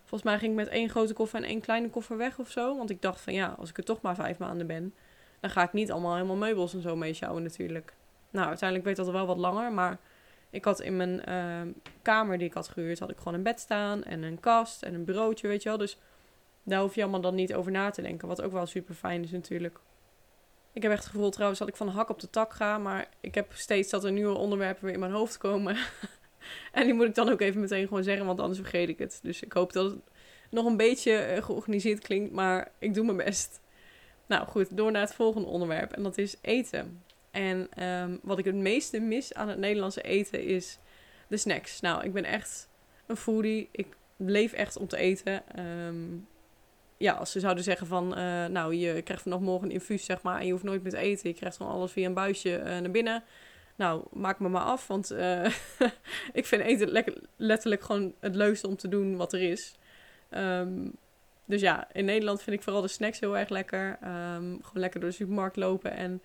Volgens 0.00 0.22
mij 0.22 0.38
ging 0.38 0.50
ik 0.50 0.58
met 0.58 0.68
één 0.68 0.88
grote 0.88 1.12
koffer 1.12 1.38
en 1.38 1.48
één 1.48 1.60
kleine 1.60 1.90
koffer 1.90 2.16
weg 2.16 2.38
of 2.38 2.50
zo. 2.50 2.76
Want 2.76 2.90
ik 2.90 3.02
dacht 3.02 3.20
van 3.20 3.32
ja, 3.32 3.54
als 3.58 3.70
ik 3.70 3.78
er 3.78 3.84
toch 3.84 4.00
maar 4.00 4.14
vijf 4.14 4.38
maanden 4.38 4.66
ben, 4.66 4.94
dan 5.40 5.50
ga 5.50 5.62
ik 5.62 5.72
niet 5.72 5.92
allemaal 5.92 6.14
helemaal 6.14 6.36
meubels 6.36 6.74
en 6.74 6.82
zo 6.82 6.96
meesjouwen 6.96 7.42
natuurlijk. 7.42 7.94
Nou, 8.30 8.46
uiteindelijk 8.46 8.84
werd 8.84 9.06
dat 9.06 9.14
wel 9.14 9.26
wat 9.26 9.38
langer, 9.38 9.72
maar 9.72 9.98
ik 10.52 10.64
had 10.64 10.80
in 10.80 10.96
mijn 10.96 11.22
uh, 11.28 11.72
kamer 12.02 12.38
die 12.38 12.46
ik 12.46 12.54
had 12.54 12.68
gehuurd, 12.68 12.98
had 12.98 13.10
ik 13.10 13.18
gewoon 13.18 13.34
een 13.34 13.42
bed 13.42 13.60
staan 13.60 14.04
en 14.04 14.22
een 14.22 14.40
kast 14.40 14.82
en 14.82 14.94
een 14.94 15.04
bureautje, 15.04 15.48
weet 15.48 15.62
je 15.62 15.68
wel. 15.68 15.78
Dus 15.78 15.98
daar 16.62 16.80
hoef 16.80 16.94
je 16.94 17.02
allemaal 17.02 17.20
dan 17.20 17.34
niet 17.34 17.54
over 17.54 17.72
na 17.72 17.90
te 17.90 18.02
denken, 18.02 18.28
wat 18.28 18.42
ook 18.42 18.52
wel 18.52 18.66
super 18.66 18.94
fijn 18.94 19.22
is 19.22 19.30
natuurlijk. 19.30 19.78
Ik 20.72 20.82
heb 20.82 20.92
echt 20.92 21.02
het 21.02 21.12
gevoel 21.12 21.30
trouwens 21.30 21.58
dat 21.58 21.68
ik 21.68 21.76
van 21.76 21.88
hak 21.88 22.08
op 22.08 22.20
de 22.20 22.30
tak 22.30 22.52
ga, 22.52 22.78
maar 22.78 23.08
ik 23.20 23.34
heb 23.34 23.52
steeds 23.52 23.90
dat 23.90 24.04
er 24.04 24.12
nieuwe 24.12 24.38
onderwerpen 24.38 24.84
weer 24.84 24.94
in 24.94 25.00
mijn 25.00 25.12
hoofd 25.12 25.38
komen. 25.38 25.76
en 26.72 26.84
die 26.84 26.94
moet 26.94 27.06
ik 27.06 27.14
dan 27.14 27.28
ook 27.28 27.40
even 27.40 27.60
meteen 27.60 27.86
gewoon 27.86 28.02
zeggen, 28.02 28.26
want 28.26 28.40
anders 28.40 28.60
vergeet 28.60 28.88
ik 28.88 28.98
het. 28.98 29.18
Dus 29.22 29.42
ik 29.42 29.52
hoop 29.52 29.72
dat 29.72 29.90
het 29.90 30.00
nog 30.50 30.64
een 30.66 30.76
beetje 30.76 31.16
eh, 31.16 31.42
georganiseerd 31.42 32.00
klinkt, 32.00 32.32
maar 32.32 32.72
ik 32.78 32.94
doe 32.94 33.04
mijn 33.04 33.16
best. 33.16 33.60
Nou 34.26 34.46
goed, 34.46 34.76
door 34.76 34.90
naar 34.90 35.02
het 35.02 35.14
volgende 35.14 35.48
onderwerp 35.48 35.92
en 35.92 36.02
dat 36.02 36.18
is 36.18 36.36
eten. 36.40 37.02
En 37.32 37.68
ehm, 37.74 38.16
wat 38.22 38.38
ik 38.38 38.44
het 38.44 38.54
meeste 38.54 39.00
mis 39.00 39.34
aan 39.34 39.48
het 39.48 39.58
Nederlandse 39.58 40.02
eten 40.02 40.44
is 40.44 40.78
de 41.28 41.36
snacks. 41.36 41.80
Nou, 41.80 42.04
ik 42.04 42.12
ben 42.12 42.24
echt 42.24 42.68
een 43.06 43.16
foodie. 43.16 43.68
Ik 43.72 43.86
leef 44.16 44.52
echt 44.52 44.76
om 44.76 44.86
te 44.86 44.96
eten. 44.96 45.42
Ehm, 45.54 46.04
ja, 46.96 47.12
als 47.12 47.32
ze 47.32 47.40
zouden 47.40 47.64
zeggen 47.64 47.86
van, 47.86 48.18
uh, 48.18 48.46
nou, 48.46 48.74
je 48.74 49.02
krijgt 49.02 49.22
vanaf 49.22 49.40
morgen 49.40 49.66
een 49.66 49.74
infuus, 49.74 50.04
zeg 50.04 50.22
maar, 50.22 50.38
en 50.38 50.46
je 50.46 50.52
hoeft 50.52 50.64
nooit 50.64 50.82
meer 50.82 50.92
te 50.92 50.98
eten. 50.98 51.28
Je 51.28 51.34
krijgt 51.34 51.56
gewoon 51.56 51.72
alles 51.72 51.92
via 51.92 52.06
een 52.06 52.14
buisje 52.14 52.58
uh, 52.58 52.64
naar 52.64 52.90
binnen. 52.90 53.22
Nou, 53.76 54.04
maak 54.12 54.40
me 54.40 54.48
maar 54.48 54.62
af, 54.62 54.86
want 54.86 55.12
uh, 55.12 55.44
ik 56.32 56.46
vind 56.46 56.62
eten 56.62 57.20
letterlijk 57.36 57.82
gewoon 57.82 58.14
het 58.20 58.34
leukste 58.34 58.68
om 58.68 58.76
te 58.76 58.88
doen 58.88 59.16
wat 59.16 59.32
er 59.32 59.40
is. 59.40 59.74
Um, 60.30 60.92
dus 61.44 61.60
ja, 61.60 61.88
in 61.92 62.04
Nederland 62.04 62.42
vind 62.42 62.56
ik 62.56 62.62
vooral 62.62 62.82
de 62.82 62.88
snacks 62.88 63.20
heel 63.20 63.38
erg 63.38 63.48
lekker. 63.48 63.98
Gewoon 64.00 64.60
lekker 64.72 65.00
door 65.00 65.08
de 65.08 65.16
supermarkt 65.16 65.56
lopen 65.56 65.90
en 65.90 66.22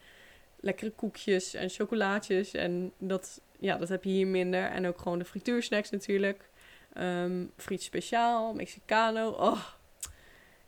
lekkere 0.59 0.91
koekjes 0.91 1.53
en 1.53 1.69
chocolaatjes. 1.69 2.53
En 2.53 2.91
dat, 2.97 3.41
ja, 3.59 3.77
dat 3.77 3.89
heb 3.89 4.03
je 4.03 4.09
hier 4.09 4.27
minder. 4.27 4.63
En 4.63 4.87
ook 4.87 4.99
gewoon 4.99 5.19
de 5.19 5.25
frituursnacks 5.25 5.89
natuurlijk. 5.89 6.49
Um, 6.97 7.51
friet 7.57 7.83
speciaal, 7.83 8.53
Mexicano. 8.53 9.29
Oh, 9.29 9.63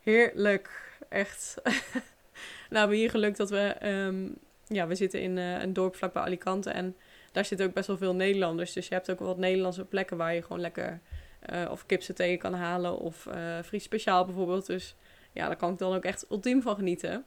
heerlijk. 0.01 0.97
Echt. 1.09 1.55
nou, 2.69 2.89
we 2.89 2.95
hier 2.95 3.09
geluk 3.09 3.35
dat 3.37 3.49
we... 3.49 3.75
Um, 3.83 4.37
ja, 4.67 4.87
we 4.87 4.95
zitten 4.95 5.21
in 5.21 5.37
uh, 5.37 5.61
een 5.61 5.73
dorp 5.73 5.95
vlakbij 5.95 6.21
Alicante. 6.21 6.69
En 6.69 6.95
daar 7.31 7.45
zitten 7.45 7.67
ook 7.67 7.73
best 7.73 7.87
wel 7.87 7.97
veel 7.97 8.15
Nederlanders. 8.15 8.73
Dus 8.73 8.87
je 8.87 8.93
hebt 8.93 9.11
ook 9.11 9.19
wat 9.19 9.37
Nederlandse 9.37 9.85
plekken 9.85 10.17
waar 10.17 10.33
je 10.33 10.41
gewoon 10.41 10.61
lekker... 10.61 10.99
Uh, 11.53 11.67
of 11.71 11.85
kipsaté 11.85 12.35
kan 12.35 12.53
halen. 12.53 12.97
Of 12.97 13.25
uh, 13.25 13.59
friet 13.63 13.81
speciaal 13.81 14.25
bijvoorbeeld. 14.25 14.65
Dus 14.65 14.95
ja, 15.31 15.47
daar 15.47 15.55
kan 15.55 15.71
ik 15.71 15.77
dan 15.77 15.95
ook 15.95 16.03
echt 16.03 16.25
ultiem 16.29 16.61
van 16.61 16.75
genieten. 16.75 17.25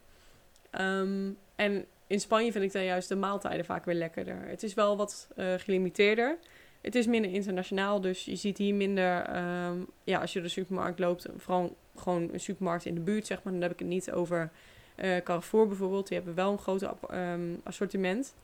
Um, 0.79 1.37
en 1.55 1.85
in 2.13 2.19
Spanje 2.19 2.51
vind 2.51 2.63
ik 2.63 2.71
dan 2.71 2.83
juist 2.83 3.09
de 3.09 3.15
maaltijden 3.15 3.65
vaak 3.65 3.85
weer 3.85 3.95
lekkerder. 3.95 4.37
Het 4.47 4.63
is 4.63 4.73
wel 4.73 4.97
wat 4.97 5.27
uh, 5.35 5.53
gelimiteerder. 5.57 6.37
Het 6.81 6.95
is 6.95 7.07
minder 7.07 7.31
internationaal, 7.31 8.01
dus 8.01 8.25
je 8.25 8.35
ziet 8.35 8.57
hier 8.57 8.75
minder... 8.75 9.35
Um, 9.65 9.87
ja, 10.03 10.19
als 10.19 10.33
je 10.33 10.41
de 10.41 10.47
supermarkt 10.47 10.99
loopt, 10.99 11.27
vooral 11.37 11.75
gewoon 11.95 12.29
een 12.33 12.39
supermarkt 12.39 12.85
in 12.85 12.93
de 12.95 13.01
buurt, 13.01 13.27
zeg 13.27 13.43
maar. 13.43 13.53
Dan 13.53 13.61
heb 13.61 13.71
ik 13.71 13.79
het 13.79 13.87
niet 13.87 14.11
over 14.11 14.51
uh, 14.95 15.17
Carrefour 15.17 15.67
bijvoorbeeld. 15.67 16.07
Die 16.07 16.17
hebben 16.17 16.35
wel 16.35 16.51
een 16.51 16.57
groot 16.57 16.87
um, 17.11 17.61
assortiment. 17.63 18.35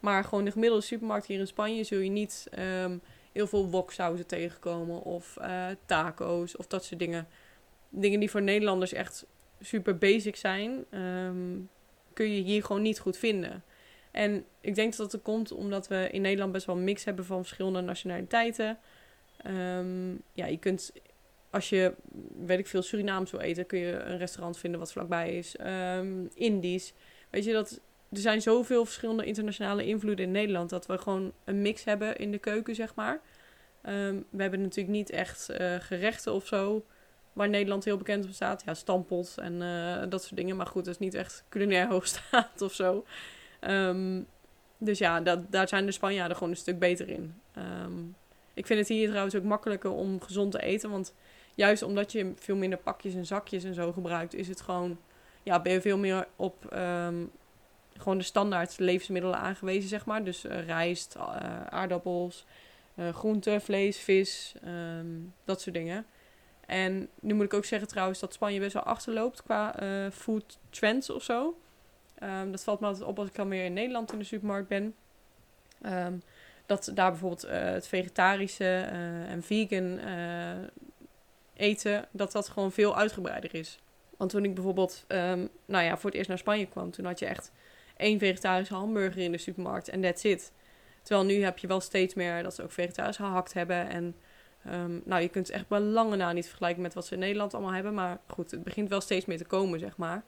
Maar 0.00 0.24
gewoon 0.24 0.44
de 0.44 0.50
gemiddelde 0.50 0.84
supermarkt 0.84 1.26
hier 1.26 1.38
in 1.38 1.46
Spanje 1.46 1.84
zul 1.84 1.98
je 1.98 2.10
niet 2.10 2.46
um, 2.82 3.00
heel 3.32 3.46
veel 3.46 3.70
woksauzen 3.70 4.26
tegenkomen. 4.26 5.02
Of 5.02 5.36
uh, 5.40 5.66
taco's 5.86 6.56
of 6.56 6.66
dat 6.66 6.84
soort 6.84 7.00
dingen. 7.00 7.26
Dingen 7.88 8.20
die 8.20 8.30
voor 8.30 8.42
Nederlanders 8.42 8.92
echt 8.92 9.26
super 9.60 9.98
basic 9.98 10.36
zijn. 10.36 10.84
Um, 10.90 11.68
kun 12.16 12.34
je 12.34 12.42
hier 12.42 12.64
gewoon 12.64 12.82
niet 12.82 12.98
goed 12.98 13.16
vinden. 13.16 13.64
En 14.10 14.44
ik 14.60 14.74
denk 14.74 14.96
dat 14.96 15.10
dat 15.10 15.22
komt 15.22 15.52
omdat 15.52 15.88
we 15.88 16.08
in 16.10 16.20
Nederland 16.20 16.52
best 16.52 16.66
wel 16.66 16.76
een 16.76 16.84
mix 16.84 17.04
hebben 17.04 17.24
van 17.24 17.38
verschillende 17.44 17.80
nationaliteiten. 17.80 18.78
Um, 19.46 20.22
ja, 20.32 20.46
je 20.46 20.58
kunt, 20.58 20.92
als 21.50 21.68
je, 21.68 21.94
weet 22.46 22.58
ik 22.58 22.66
veel, 22.66 22.82
Surinaams 22.82 23.30
wil 23.30 23.40
eten, 23.40 23.66
kun 23.66 23.78
je 23.78 23.92
een 23.92 24.18
restaurant 24.18 24.58
vinden 24.58 24.80
wat 24.80 24.92
vlakbij 24.92 25.36
is. 25.36 25.56
Um, 25.96 26.30
Indisch. 26.34 26.92
Weet 27.30 27.44
je, 27.44 27.52
dat, 27.52 27.80
er 28.12 28.18
zijn 28.18 28.42
zoveel 28.42 28.84
verschillende 28.84 29.24
internationale 29.24 29.86
invloeden 29.86 30.24
in 30.24 30.30
Nederland 30.30 30.70
dat 30.70 30.86
we 30.86 30.98
gewoon 30.98 31.32
een 31.44 31.62
mix 31.62 31.84
hebben 31.84 32.16
in 32.16 32.30
de 32.30 32.38
keuken, 32.38 32.74
zeg 32.74 32.94
maar. 32.94 33.20
Um, 33.88 34.24
we 34.30 34.42
hebben 34.42 34.60
natuurlijk 34.60 34.96
niet 34.96 35.10
echt 35.10 35.50
uh, 35.50 35.74
gerechten 35.80 36.32
of 36.32 36.46
zo 36.46 36.84
waar 37.36 37.48
Nederland 37.48 37.84
heel 37.84 37.96
bekend 37.96 38.24
op 38.24 38.30
staat. 38.30 38.62
Ja, 38.66 38.74
stampot 38.74 39.34
en 39.38 39.52
uh, 39.52 40.02
dat 40.08 40.22
soort 40.22 40.36
dingen. 40.36 40.56
Maar 40.56 40.66
goed, 40.66 40.84
dat 40.84 40.94
is 40.94 41.00
niet 41.00 41.14
echt 41.14 41.44
culinair 41.48 41.88
hoogstaat 41.94 42.62
of 42.62 42.72
zo. 42.72 43.04
Um, 43.60 44.26
dus 44.78 44.98
ja, 44.98 45.20
dat, 45.20 45.52
daar 45.52 45.68
zijn 45.68 45.86
de 45.86 45.92
Spanjaarden 45.92 46.36
gewoon 46.36 46.52
een 46.52 46.58
stuk 46.58 46.78
beter 46.78 47.08
in. 47.08 47.34
Um, 47.58 48.16
ik 48.54 48.66
vind 48.66 48.78
het 48.78 48.88
hier 48.88 49.08
trouwens 49.08 49.34
ook 49.34 49.42
makkelijker 49.42 49.90
om 49.90 50.20
gezond 50.20 50.52
te 50.52 50.62
eten. 50.62 50.90
Want 50.90 51.14
juist 51.54 51.82
omdat 51.82 52.12
je 52.12 52.32
veel 52.36 52.56
minder 52.56 52.78
pakjes 52.78 53.14
en 53.14 53.26
zakjes 53.26 53.64
en 53.64 53.74
zo 53.74 53.92
gebruikt, 53.92 54.34
is 54.34 54.48
het 54.48 54.60
gewoon... 54.60 54.98
Ja, 55.42 55.62
ben 55.62 55.72
je 55.72 55.80
veel 55.80 55.98
meer 55.98 56.26
op 56.36 56.72
um, 56.72 57.30
gewoon 57.96 58.18
de 58.18 58.24
standaard 58.24 58.78
levensmiddelen 58.78 59.38
aangewezen, 59.38 59.88
zeg 59.88 60.06
maar. 60.06 60.24
Dus 60.24 60.44
uh, 60.44 60.66
rijst, 60.66 61.16
uh, 61.16 61.66
aardappels, 61.66 62.46
groenten, 63.12 63.60
vlees, 63.60 63.98
vis, 63.98 64.54
dat 65.44 65.60
soort 65.60 65.74
dingen. 65.74 66.06
En 66.66 67.08
nu 67.20 67.34
moet 67.34 67.44
ik 67.44 67.54
ook 67.54 67.64
zeggen 67.64 67.88
trouwens 67.88 68.20
dat 68.20 68.32
Spanje 68.32 68.60
best 68.60 68.72
wel 68.72 68.82
achterloopt 68.82 69.42
qua 69.42 69.82
uh, 69.82 70.10
food 70.10 70.58
trends 70.70 71.10
of 71.10 71.22
zo. 71.22 71.58
Um, 72.22 72.50
dat 72.50 72.64
valt 72.64 72.80
me 72.80 72.86
altijd 72.86 73.04
op 73.04 73.18
als 73.18 73.28
ik 73.28 73.34
dan 73.34 73.48
weer 73.48 73.64
in 73.64 73.72
Nederland 73.72 74.12
in 74.12 74.18
de 74.18 74.24
supermarkt 74.24 74.68
ben. 74.68 74.94
Um, 75.86 76.22
dat 76.66 76.90
daar 76.94 77.10
bijvoorbeeld 77.10 77.44
uh, 77.44 77.52
het 77.52 77.88
vegetarische 77.88 78.64
uh, 78.64 79.30
en 79.30 79.42
vegan 79.42 80.00
eten, 81.54 82.08
dat 82.10 82.32
dat 82.32 82.48
gewoon 82.48 82.72
veel 82.72 82.96
uitgebreider 82.96 83.54
is. 83.54 83.78
Want 84.16 84.30
toen 84.30 84.44
ik 84.44 84.54
bijvoorbeeld, 84.54 85.04
um, 85.08 85.48
nou 85.64 85.84
ja, 85.84 85.96
voor 85.96 86.10
het 86.10 86.18
eerst 86.18 86.28
naar 86.28 86.38
Spanje 86.38 86.66
kwam, 86.66 86.90
toen 86.90 87.04
had 87.04 87.18
je 87.18 87.26
echt 87.26 87.52
één 87.96 88.18
vegetarische 88.18 88.74
hamburger 88.74 89.22
in 89.22 89.32
de 89.32 89.38
supermarkt 89.38 89.88
en 89.88 90.00
that's 90.00 90.24
it. 90.24 90.52
Terwijl 91.02 91.26
nu 91.26 91.42
heb 91.42 91.58
je 91.58 91.66
wel 91.66 91.80
steeds 91.80 92.14
meer 92.14 92.42
dat 92.42 92.54
ze 92.54 92.62
ook 92.62 92.72
vegetarisch 92.72 93.16
gehakt 93.16 93.52
hebben 93.52 93.88
en 93.88 94.16
Um, 94.72 95.02
nou, 95.04 95.22
je 95.22 95.28
kunt 95.28 95.46
het 95.46 95.56
echt 95.56 95.68
bij 95.68 95.80
lange 95.80 96.16
na 96.16 96.32
niet 96.32 96.46
vergelijken 96.46 96.82
met 96.82 96.94
wat 96.94 97.06
ze 97.06 97.14
in 97.14 97.20
Nederland 97.20 97.54
allemaal 97.54 97.72
hebben. 97.72 97.94
Maar 97.94 98.18
goed, 98.26 98.50
het 98.50 98.62
begint 98.62 98.88
wel 98.88 99.00
steeds 99.00 99.24
meer 99.24 99.38
te 99.38 99.44
komen, 99.44 99.78
zeg 99.78 99.96
maar. 99.96 100.24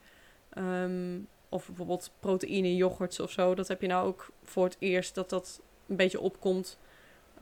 Um, 0.58 1.28
of 1.48 1.66
bijvoorbeeld 1.66 2.10
proteïne, 2.20 2.76
yoghurts 2.76 3.20
of 3.20 3.30
zo. 3.30 3.54
Dat 3.54 3.68
heb 3.68 3.80
je 3.80 3.86
nou 3.86 4.06
ook 4.06 4.30
voor 4.42 4.64
het 4.64 4.76
eerst 4.78 5.14
dat 5.14 5.30
dat 5.30 5.60
een 5.88 5.96
beetje 5.96 6.20
opkomt. 6.20 6.78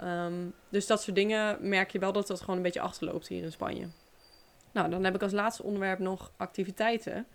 Um, 0.03 0.55
dus 0.69 0.87
dat 0.87 1.03
soort 1.03 1.17
dingen 1.17 1.69
merk 1.69 1.91
je 1.91 1.99
wel 1.99 2.13
dat 2.13 2.27
dat 2.27 2.41
gewoon 2.41 2.57
een 2.57 2.63
beetje 2.63 2.81
achterloopt 2.81 3.29
hier 3.29 3.43
in 3.43 3.53
Spanje. 3.53 3.87
Nou, 4.73 4.91
dan 4.91 5.05
heb 5.05 5.15
ik 5.15 5.23
als 5.23 5.33
laatste 5.33 5.63
onderwerp 5.63 5.99
nog 5.99 6.33
activiteiten. 6.37 7.27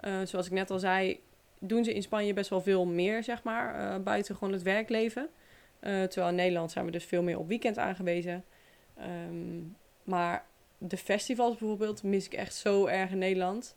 Uh, 0.00 0.20
zoals 0.24 0.46
ik 0.46 0.52
net 0.52 0.70
al 0.70 0.78
zei, 0.78 1.20
doen 1.58 1.84
ze 1.84 1.94
in 1.94 2.02
Spanje 2.02 2.32
best 2.32 2.50
wel 2.50 2.60
veel 2.60 2.84
meer, 2.84 3.24
zeg 3.24 3.42
maar, 3.42 3.80
uh, 3.80 4.02
buiten 4.02 4.36
gewoon 4.36 4.52
het 4.52 4.62
werkleven. 4.62 5.28
Uh, 5.80 6.02
terwijl 6.02 6.28
in 6.28 6.34
Nederland 6.34 6.70
zijn 6.70 6.84
we 6.84 6.90
dus 6.90 7.04
veel 7.04 7.22
meer 7.22 7.38
op 7.38 7.48
weekend 7.48 7.78
aangewezen. 7.78 8.44
Um, 8.98 9.76
maar 10.02 10.44
de 10.78 10.96
festivals 10.96 11.56
bijvoorbeeld 11.56 12.02
mis 12.02 12.26
ik 12.26 12.32
echt 12.32 12.54
zo 12.54 12.86
erg 12.86 13.10
in 13.10 13.18
Nederland. 13.18 13.76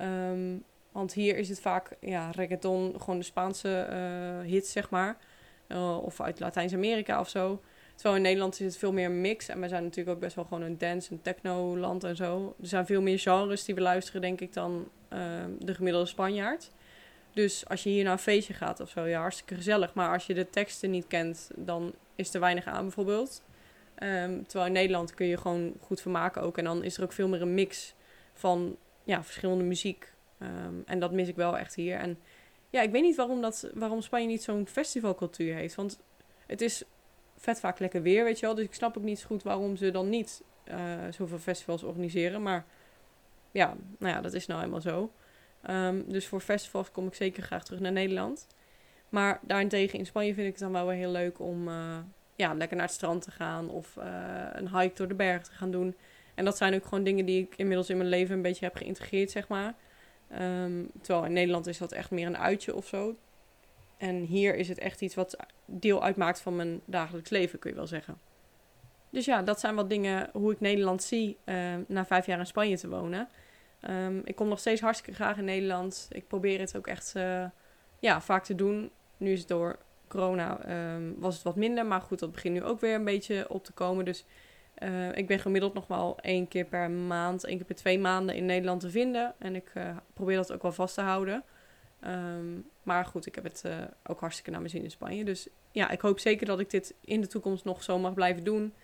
Um, 0.00 0.64
want 0.92 1.12
hier 1.12 1.36
is 1.36 1.48
het 1.48 1.60
vaak 1.60 1.96
ja, 2.00 2.30
reggaeton, 2.30 2.94
gewoon 2.98 3.18
de 3.18 3.24
Spaanse 3.24 3.88
uh, 3.90 4.50
hits, 4.50 4.72
zeg 4.72 4.90
maar. 4.90 5.16
Uh, 5.68 6.04
of 6.04 6.20
uit 6.20 6.40
Latijns-Amerika 6.40 7.20
of 7.20 7.28
zo. 7.28 7.60
Terwijl 7.94 8.16
in 8.16 8.22
Nederland 8.22 8.60
is 8.60 8.66
het 8.66 8.76
veel 8.76 8.92
meer 8.92 9.10
mix. 9.10 9.48
En 9.48 9.60
we 9.60 9.68
zijn 9.68 9.82
natuurlijk 9.82 10.16
ook 10.16 10.22
best 10.22 10.36
wel 10.36 10.44
gewoon 10.44 10.62
een 10.62 10.78
dance- 10.78 11.10
en 11.10 11.22
techno-land 11.22 12.04
en 12.04 12.16
zo. 12.16 12.54
Er 12.60 12.66
zijn 12.66 12.86
veel 12.86 13.02
meer 13.02 13.18
genres 13.18 13.64
die 13.64 13.74
we 13.74 13.80
luisteren, 13.80 14.20
denk 14.20 14.40
ik, 14.40 14.52
dan 14.52 14.88
uh, 15.12 15.18
de 15.58 15.74
gemiddelde 15.74 16.08
Spanjaard. 16.08 16.70
Dus 17.32 17.68
als 17.68 17.82
je 17.82 17.90
hier 17.90 18.04
naar 18.04 18.12
een 18.12 18.18
feestje 18.18 18.54
gaat 18.54 18.80
of 18.80 18.88
zo, 18.88 19.06
ja, 19.06 19.20
hartstikke 19.20 19.54
gezellig. 19.54 19.94
Maar 19.94 20.12
als 20.12 20.26
je 20.26 20.34
de 20.34 20.50
teksten 20.50 20.90
niet 20.90 21.06
kent, 21.06 21.50
dan 21.56 21.92
is 22.14 22.34
er 22.34 22.40
weinig 22.40 22.66
aan 22.66 22.82
bijvoorbeeld. 22.82 23.42
Um, 24.02 24.46
terwijl 24.46 24.66
in 24.66 24.72
Nederland 24.72 25.14
kun 25.14 25.26
je 25.26 25.36
gewoon 25.36 25.74
goed 25.80 26.00
vermaken 26.00 26.42
ook. 26.42 26.58
En 26.58 26.64
dan 26.64 26.84
is 26.84 26.96
er 26.96 27.02
ook 27.02 27.12
veel 27.12 27.28
meer 27.28 27.42
een 27.42 27.54
mix 27.54 27.94
van 28.32 28.76
ja, 29.04 29.22
verschillende 29.22 29.64
muziek. 29.64 30.12
Um, 30.38 30.82
en 30.86 30.98
dat 30.98 31.12
mis 31.12 31.28
ik 31.28 31.36
wel 31.36 31.58
echt 31.58 31.74
hier. 31.74 31.96
En 31.96 32.18
ja, 32.70 32.80
ik 32.80 32.90
weet 32.90 33.02
niet 33.02 33.16
waarom, 33.16 33.40
dat, 33.40 33.70
waarom 33.74 34.00
Spanje 34.00 34.26
niet 34.26 34.42
zo'n 34.42 34.66
festivalcultuur 34.66 35.54
heeft. 35.54 35.74
Want 35.74 36.00
het 36.46 36.60
is 36.60 36.84
vet 37.36 37.60
vaak 37.60 37.78
lekker 37.78 38.02
weer, 38.02 38.24
weet 38.24 38.38
je 38.38 38.46
wel. 38.46 38.54
Dus 38.54 38.64
ik 38.64 38.74
snap 38.74 38.96
ook 38.96 39.02
niet 39.02 39.18
zo 39.18 39.26
goed 39.26 39.42
waarom 39.42 39.76
ze 39.76 39.90
dan 39.90 40.08
niet 40.08 40.42
uh, 40.70 40.76
zoveel 41.10 41.38
festivals 41.38 41.82
organiseren. 41.82 42.42
Maar 42.42 42.64
ja, 43.50 43.76
nou 43.98 44.14
ja, 44.14 44.20
dat 44.20 44.32
is 44.32 44.46
nou 44.46 44.60
helemaal 44.60 44.80
zo. 44.80 45.12
Um, 45.70 46.04
dus 46.08 46.26
voor 46.26 46.40
festivals 46.40 46.90
kom 46.90 47.06
ik 47.06 47.14
zeker 47.14 47.42
graag 47.42 47.64
terug 47.64 47.80
naar 47.80 47.92
Nederland. 47.92 48.46
Maar 49.08 49.40
daarentegen 49.42 49.98
in 49.98 50.06
Spanje 50.06 50.34
vind 50.34 50.46
ik 50.46 50.52
het 50.52 50.62
dan 50.62 50.72
wel 50.72 50.86
weer 50.86 50.96
heel 50.96 51.10
leuk 51.10 51.38
om... 51.38 51.68
Uh, 51.68 51.98
ja, 52.36 52.54
lekker 52.54 52.76
naar 52.76 52.86
het 52.86 52.94
strand 52.94 53.22
te 53.22 53.30
gaan 53.30 53.68
of 53.68 53.96
uh, 53.96 54.04
een 54.52 54.78
hike 54.78 54.94
door 54.94 55.08
de 55.08 55.14
berg 55.14 55.42
te 55.42 55.52
gaan 55.52 55.70
doen. 55.70 55.96
En 56.34 56.44
dat 56.44 56.56
zijn 56.56 56.74
ook 56.74 56.84
gewoon 56.84 57.04
dingen 57.04 57.26
die 57.26 57.42
ik 57.42 57.56
inmiddels 57.56 57.90
in 57.90 57.96
mijn 57.96 58.08
leven 58.08 58.34
een 58.34 58.42
beetje 58.42 58.64
heb 58.64 58.76
geïntegreerd, 58.76 59.30
zeg 59.30 59.48
maar. 59.48 59.74
Um, 60.40 60.90
terwijl 61.00 61.26
in 61.26 61.32
Nederland 61.32 61.66
is 61.66 61.78
dat 61.78 61.92
echt 61.92 62.10
meer 62.10 62.26
een 62.26 62.38
uitje 62.38 62.74
of 62.74 62.86
zo. 62.86 63.16
En 63.96 64.16
hier 64.16 64.54
is 64.54 64.68
het 64.68 64.78
echt 64.78 65.00
iets 65.00 65.14
wat 65.14 65.36
deel 65.64 66.02
uitmaakt 66.02 66.40
van 66.40 66.56
mijn 66.56 66.80
dagelijks 66.84 67.30
leven, 67.30 67.58
kun 67.58 67.70
je 67.70 67.76
wel 67.76 67.86
zeggen. 67.86 68.18
Dus 69.10 69.24
ja, 69.24 69.42
dat 69.42 69.60
zijn 69.60 69.74
wat 69.74 69.90
dingen 69.90 70.30
hoe 70.32 70.52
ik 70.52 70.60
Nederland 70.60 71.02
zie 71.02 71.36
uh, 71.44 71.74
na 71.86 72.06
vijf 72.06 72.26
jaar 72.26 72.38
in 72.38 72.46
Spanje 72.46 72.78
te 72.78 72.88
wonen. 72.88 73.28
Um, 73.90 74.20
ik 74.24 74.34
kom 74.34 74.48
nog 74.48 74.58
steeds 74.58 74.80
hartstikke 74.80 75.14
graag 75.14 75.36
in 75.36 75.44
Nederland. 75.44 76.08
Ik 76.10 76.26
probeer 76.26 76.60
het 76.60 76.76
ook 76.76 76.86
echt 76.86 77.14
uh, 77.16 77.44
ja, 77.98 78.20
vaak 78.20 78.44
te 78.44 78.54
doen. 78.54 78.90
Nu 79.16 79.32
is 79.32 79.38
het 79.38 79.48
door 79.48 79.78
corona 80.12 80.60
ehm, 80.64 81.12
was 81.16 81.34
het 81.34 81.42
wat 81.42 81.56
minder. 81.56 81.86
Maar 81.86 82.00
goed, 82.00 82.18
dat 82.18 82.32
begint 82.32 82.54
nu 82.54 82.62
ook 82.62 82.80
weer 82.80 82.94
een 82.94 83.04
beetje 83.04 83.48
op 83.48 83.64
te 83.64 83.72
komen. 83.72 84.04
Dus 84.04 84.24
eh, 84.74 85.16
ik 85.16 85.26
ben 85.26 85.38
gemiddeld 85.38 85.74
nog 85.74 85.86
wel 85.86 86.18
één 86.20 86.48
keer 86.48 86.64
per 86.64 86.90
maand, 86.90 87.44
één 87.44 87.56
keer 87.56 87.66
per 87.66 87.74
twee 87.74 87.98
maanden 87.98 88.34
in 88.34 88.46
Nederland 88.46 88.80
te 88.80 88.90
vinden. 88.90 89.34
En 89.38 89.54
ik 89.54 89.70
uh, 89.74 89.96
probeer 90.14 90.36
dat 90.36 90.52
ook 90.52 90.62
wel 90.62 90.72
vast 90.72 90.94
te 90.94 91.00
houden. 91.00 91.44
Ehm, 92.00 92.60
maar 92.82 93.04
goed, 93.04 93.26
ik 93.26 93.34
heb 93.34 93.44
het 93.44 93.62
uh, 93.66 93.76
ook 94.06 94.20
hartstikke 94.20 94.50
naar 94.50 94.60
mijn 94.60 94.72
zin 94.72 94.82
in 94.82 94.90
Spanje. 94.90 95.24
Dus 95.24 95.48
ja, 95.70 95.90
ik 95.90 96.00
hoop 96.00 96.18
zeker 96.18 96.46
dat 96.46 96.60
ik 96.60 96.70
dit 96.70 96.94
in 97.00 97.20
de 97.20 97.26
toekomst 97.26 97.64
nog 97.64 97.82
zo 97.82 97.98
mag 97.98 98.14
blijven 98.14 98.44
doen. 98.44 98.74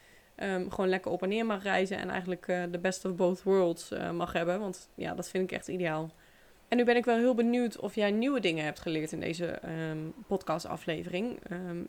Um, 0.43 0.71
gewoon 0.71 0.89
lekker 0.89 1.11
op 1.11 1.23
en 1.23 1.29
neer 1.29 1.47
mag 1.47 1.63
reizen 1.63 1.99
en 1.99 2.11
eigenlijk 2.11 2.47
de 2.47 2.79
best 2.81 3.05
of 3.05 3.15
both 3.15 3.43
worlds 3.43 3.93
mag 4.13 4.33
hebben. 4.33 4.61
Want 4.61 4.89
ja, 4.95 5.15
dat 5.15 5.29
vind 5.29 5.45
ik 5.45 5.57
echt 5.57 5.69
ideaal. 5.69 6.11
En 6.69 6.77
nu 6.77 6.85
ben 6.85 6.97
ik 6.97 7.05
wel 7.05 7.17
heel 7.17 7.35
benieuwd 7.35 7.79
of 7.79 7.95
jij 7.95 8.11
nieuwe 8.11 8.41
dingen 8.41 8.65
hebt 8.65 8.81
geleerd 8.81 9.13
in 9.13 9.21
deze 9.21 9.59
um, 9.91 10.15
podcastaflevering. 10.27 11.39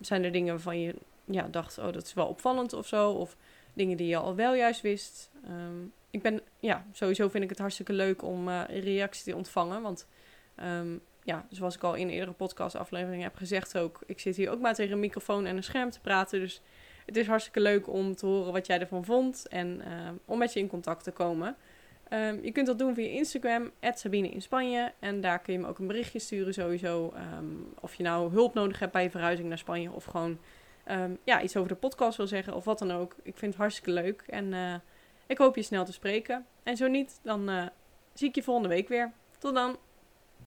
zijn 0.01 0.23
er 0.23 0.31
dingen 0.31 0.53
waarvan 0.53 0.81
je 0.81 0.95
ja, 1.25 1.47
dacht, 1.47 1.77
oh 1.77 1.91
dat 1.91 2.03
is 2.03 2.13
wel 2.13 2.27
opvallend 2.27 2.73
of 2.73 2.87
zo? 2.87 3.11
Of 3.11 3.37
dingen 3.73 3.97
die 3.97 4.07
je 4.07 4.17
al 4.17 4.35
wel 4.35 4.53
juist 4.53 4.81
wist. 4.81 5.31
Um, 5.49 5.93
ik 6.09 6.21
ben, 6.21 6.41
ja, 6.59 6.85
sowieso 6.91 7.29
vind 7.29 7.43
ik 7.43 7.49
het 7.49 7.59
hartstikke 7.59 7.93
leuk 7.93 8.23
om 8.23 8.47
uh, 8.47 8.61
reacties 8.67 9.23
te 9.23 9.35
ontvangen. 9.35 9.81
Want 9.81 10.07
ja, 11.23 11.47
zoals 11.49 11.75
ik 11.75 11.83
al 11.83 11.95
in 11.95 12.09
eerdere 12.09 12.31
podcastafleveringen 12.31 13.23
heb 13.23 13.35
gezegd 13.35 13.77
ook, 13.77 14.01
ik 14.05 14.19
zit 14.19 14.35
hier 14.35 14.49
ook 14.49 14.59
maar 14.59 14.73
tegen 14.73 14.93
een 14.93 14.99
microfoon 14.99 15.45
en 15.45 15.57
een 15.57 15.63
scherm 15.63 15.89
te 15.89 15.99
praten. 15.99 16.39
Dus 16.39 16.61
het 17.05 17.17
is 17.17 17.27
hartstikke 17.27 17.59
leuk 17.59 17.87
om 17.87 18.15
te 18.15 18.25
horen 18.25 18.53
wat 18.53 18.67
jij 18.67 18.79
ervan 18.79 19.05
vond 19.05 19.47
en 19.47 19.81
om 20.25 20.37
met 20.37 20.53
je 20.53 20.59
in 20.59 20.67
contact 20.67 21.03
te 21.03 21.11
komen. 21.11 21.55
Um, 22.13 22.43
je 22.43 22.51
kunt 22.51 22.67
dat 22.67 22.79
doen 22.79 22.93
via 22.93 23.07
Instagram, 23.07 23.71
Sabine 23.81 24.29
in 24.29 24.41
Spanje. 24.41 24.93
En 24.99 25.21
daar 25.21 25.39
kun 25.39 25.53
je 25.53 25.59
me 25.59 25.67
ook 25.67 25.79
een 25.79 25.87
berichtje 25.87 26.19
sturen 26.19 26.53
sowieso. 26.53 27.13
Um, 27.37 27.73
of 27.79 27.95
je 27.95 28.03
nou 28.03 28.31
hulp 28.31 28.53
nodig 28.53 28.79
hebt 28.79 28.91
bij 28.91 29.03
je 29.03 29.09
verhuizing 29.09 29.47
naar 29.47 29.57
Spanje 29.57 29.91
of 29.91 30.03
gewoon 30.05 30.39
um, 30.91 31.17
ja, 31.23 31.41
iets 31.41 31.57
over 31.57 31.69
de 31.69 31.75
podcast 31.75 32.17
wil 32.17 32.27
zeggen 32.27 32.53
of 32.53 32.65
wat 32.65 32.79
dan 32.79 32.91
ook. 32.91 33.15
Ik 33.23 33.37
vind 33.37 33.51
het 33.51 33.61
hartstikke 33.61 33.91
leuk 33.91 34.23
en 34.27 34.45
uh, 34.45 34.75
ik 35.27 35.37
hoop 35.37 35.55
je 35.55 35.61
snel 35.61 35.85
te 35.85 35.93
spreken. 35.93 36.45
En 36.63 36.77
zo 36.77 36.87
niet, 36.87 37.19
dan 37.23 37.49
uh, 37.49 37.65
zie 38.13 38.27
ik 38.27 38.35
je 38.35 38.43
volgende 38.43 38.69
week 38.69 38.87
weer. 38.87 39.11
Tot 39.37 39.53
dan! 39.53 39.77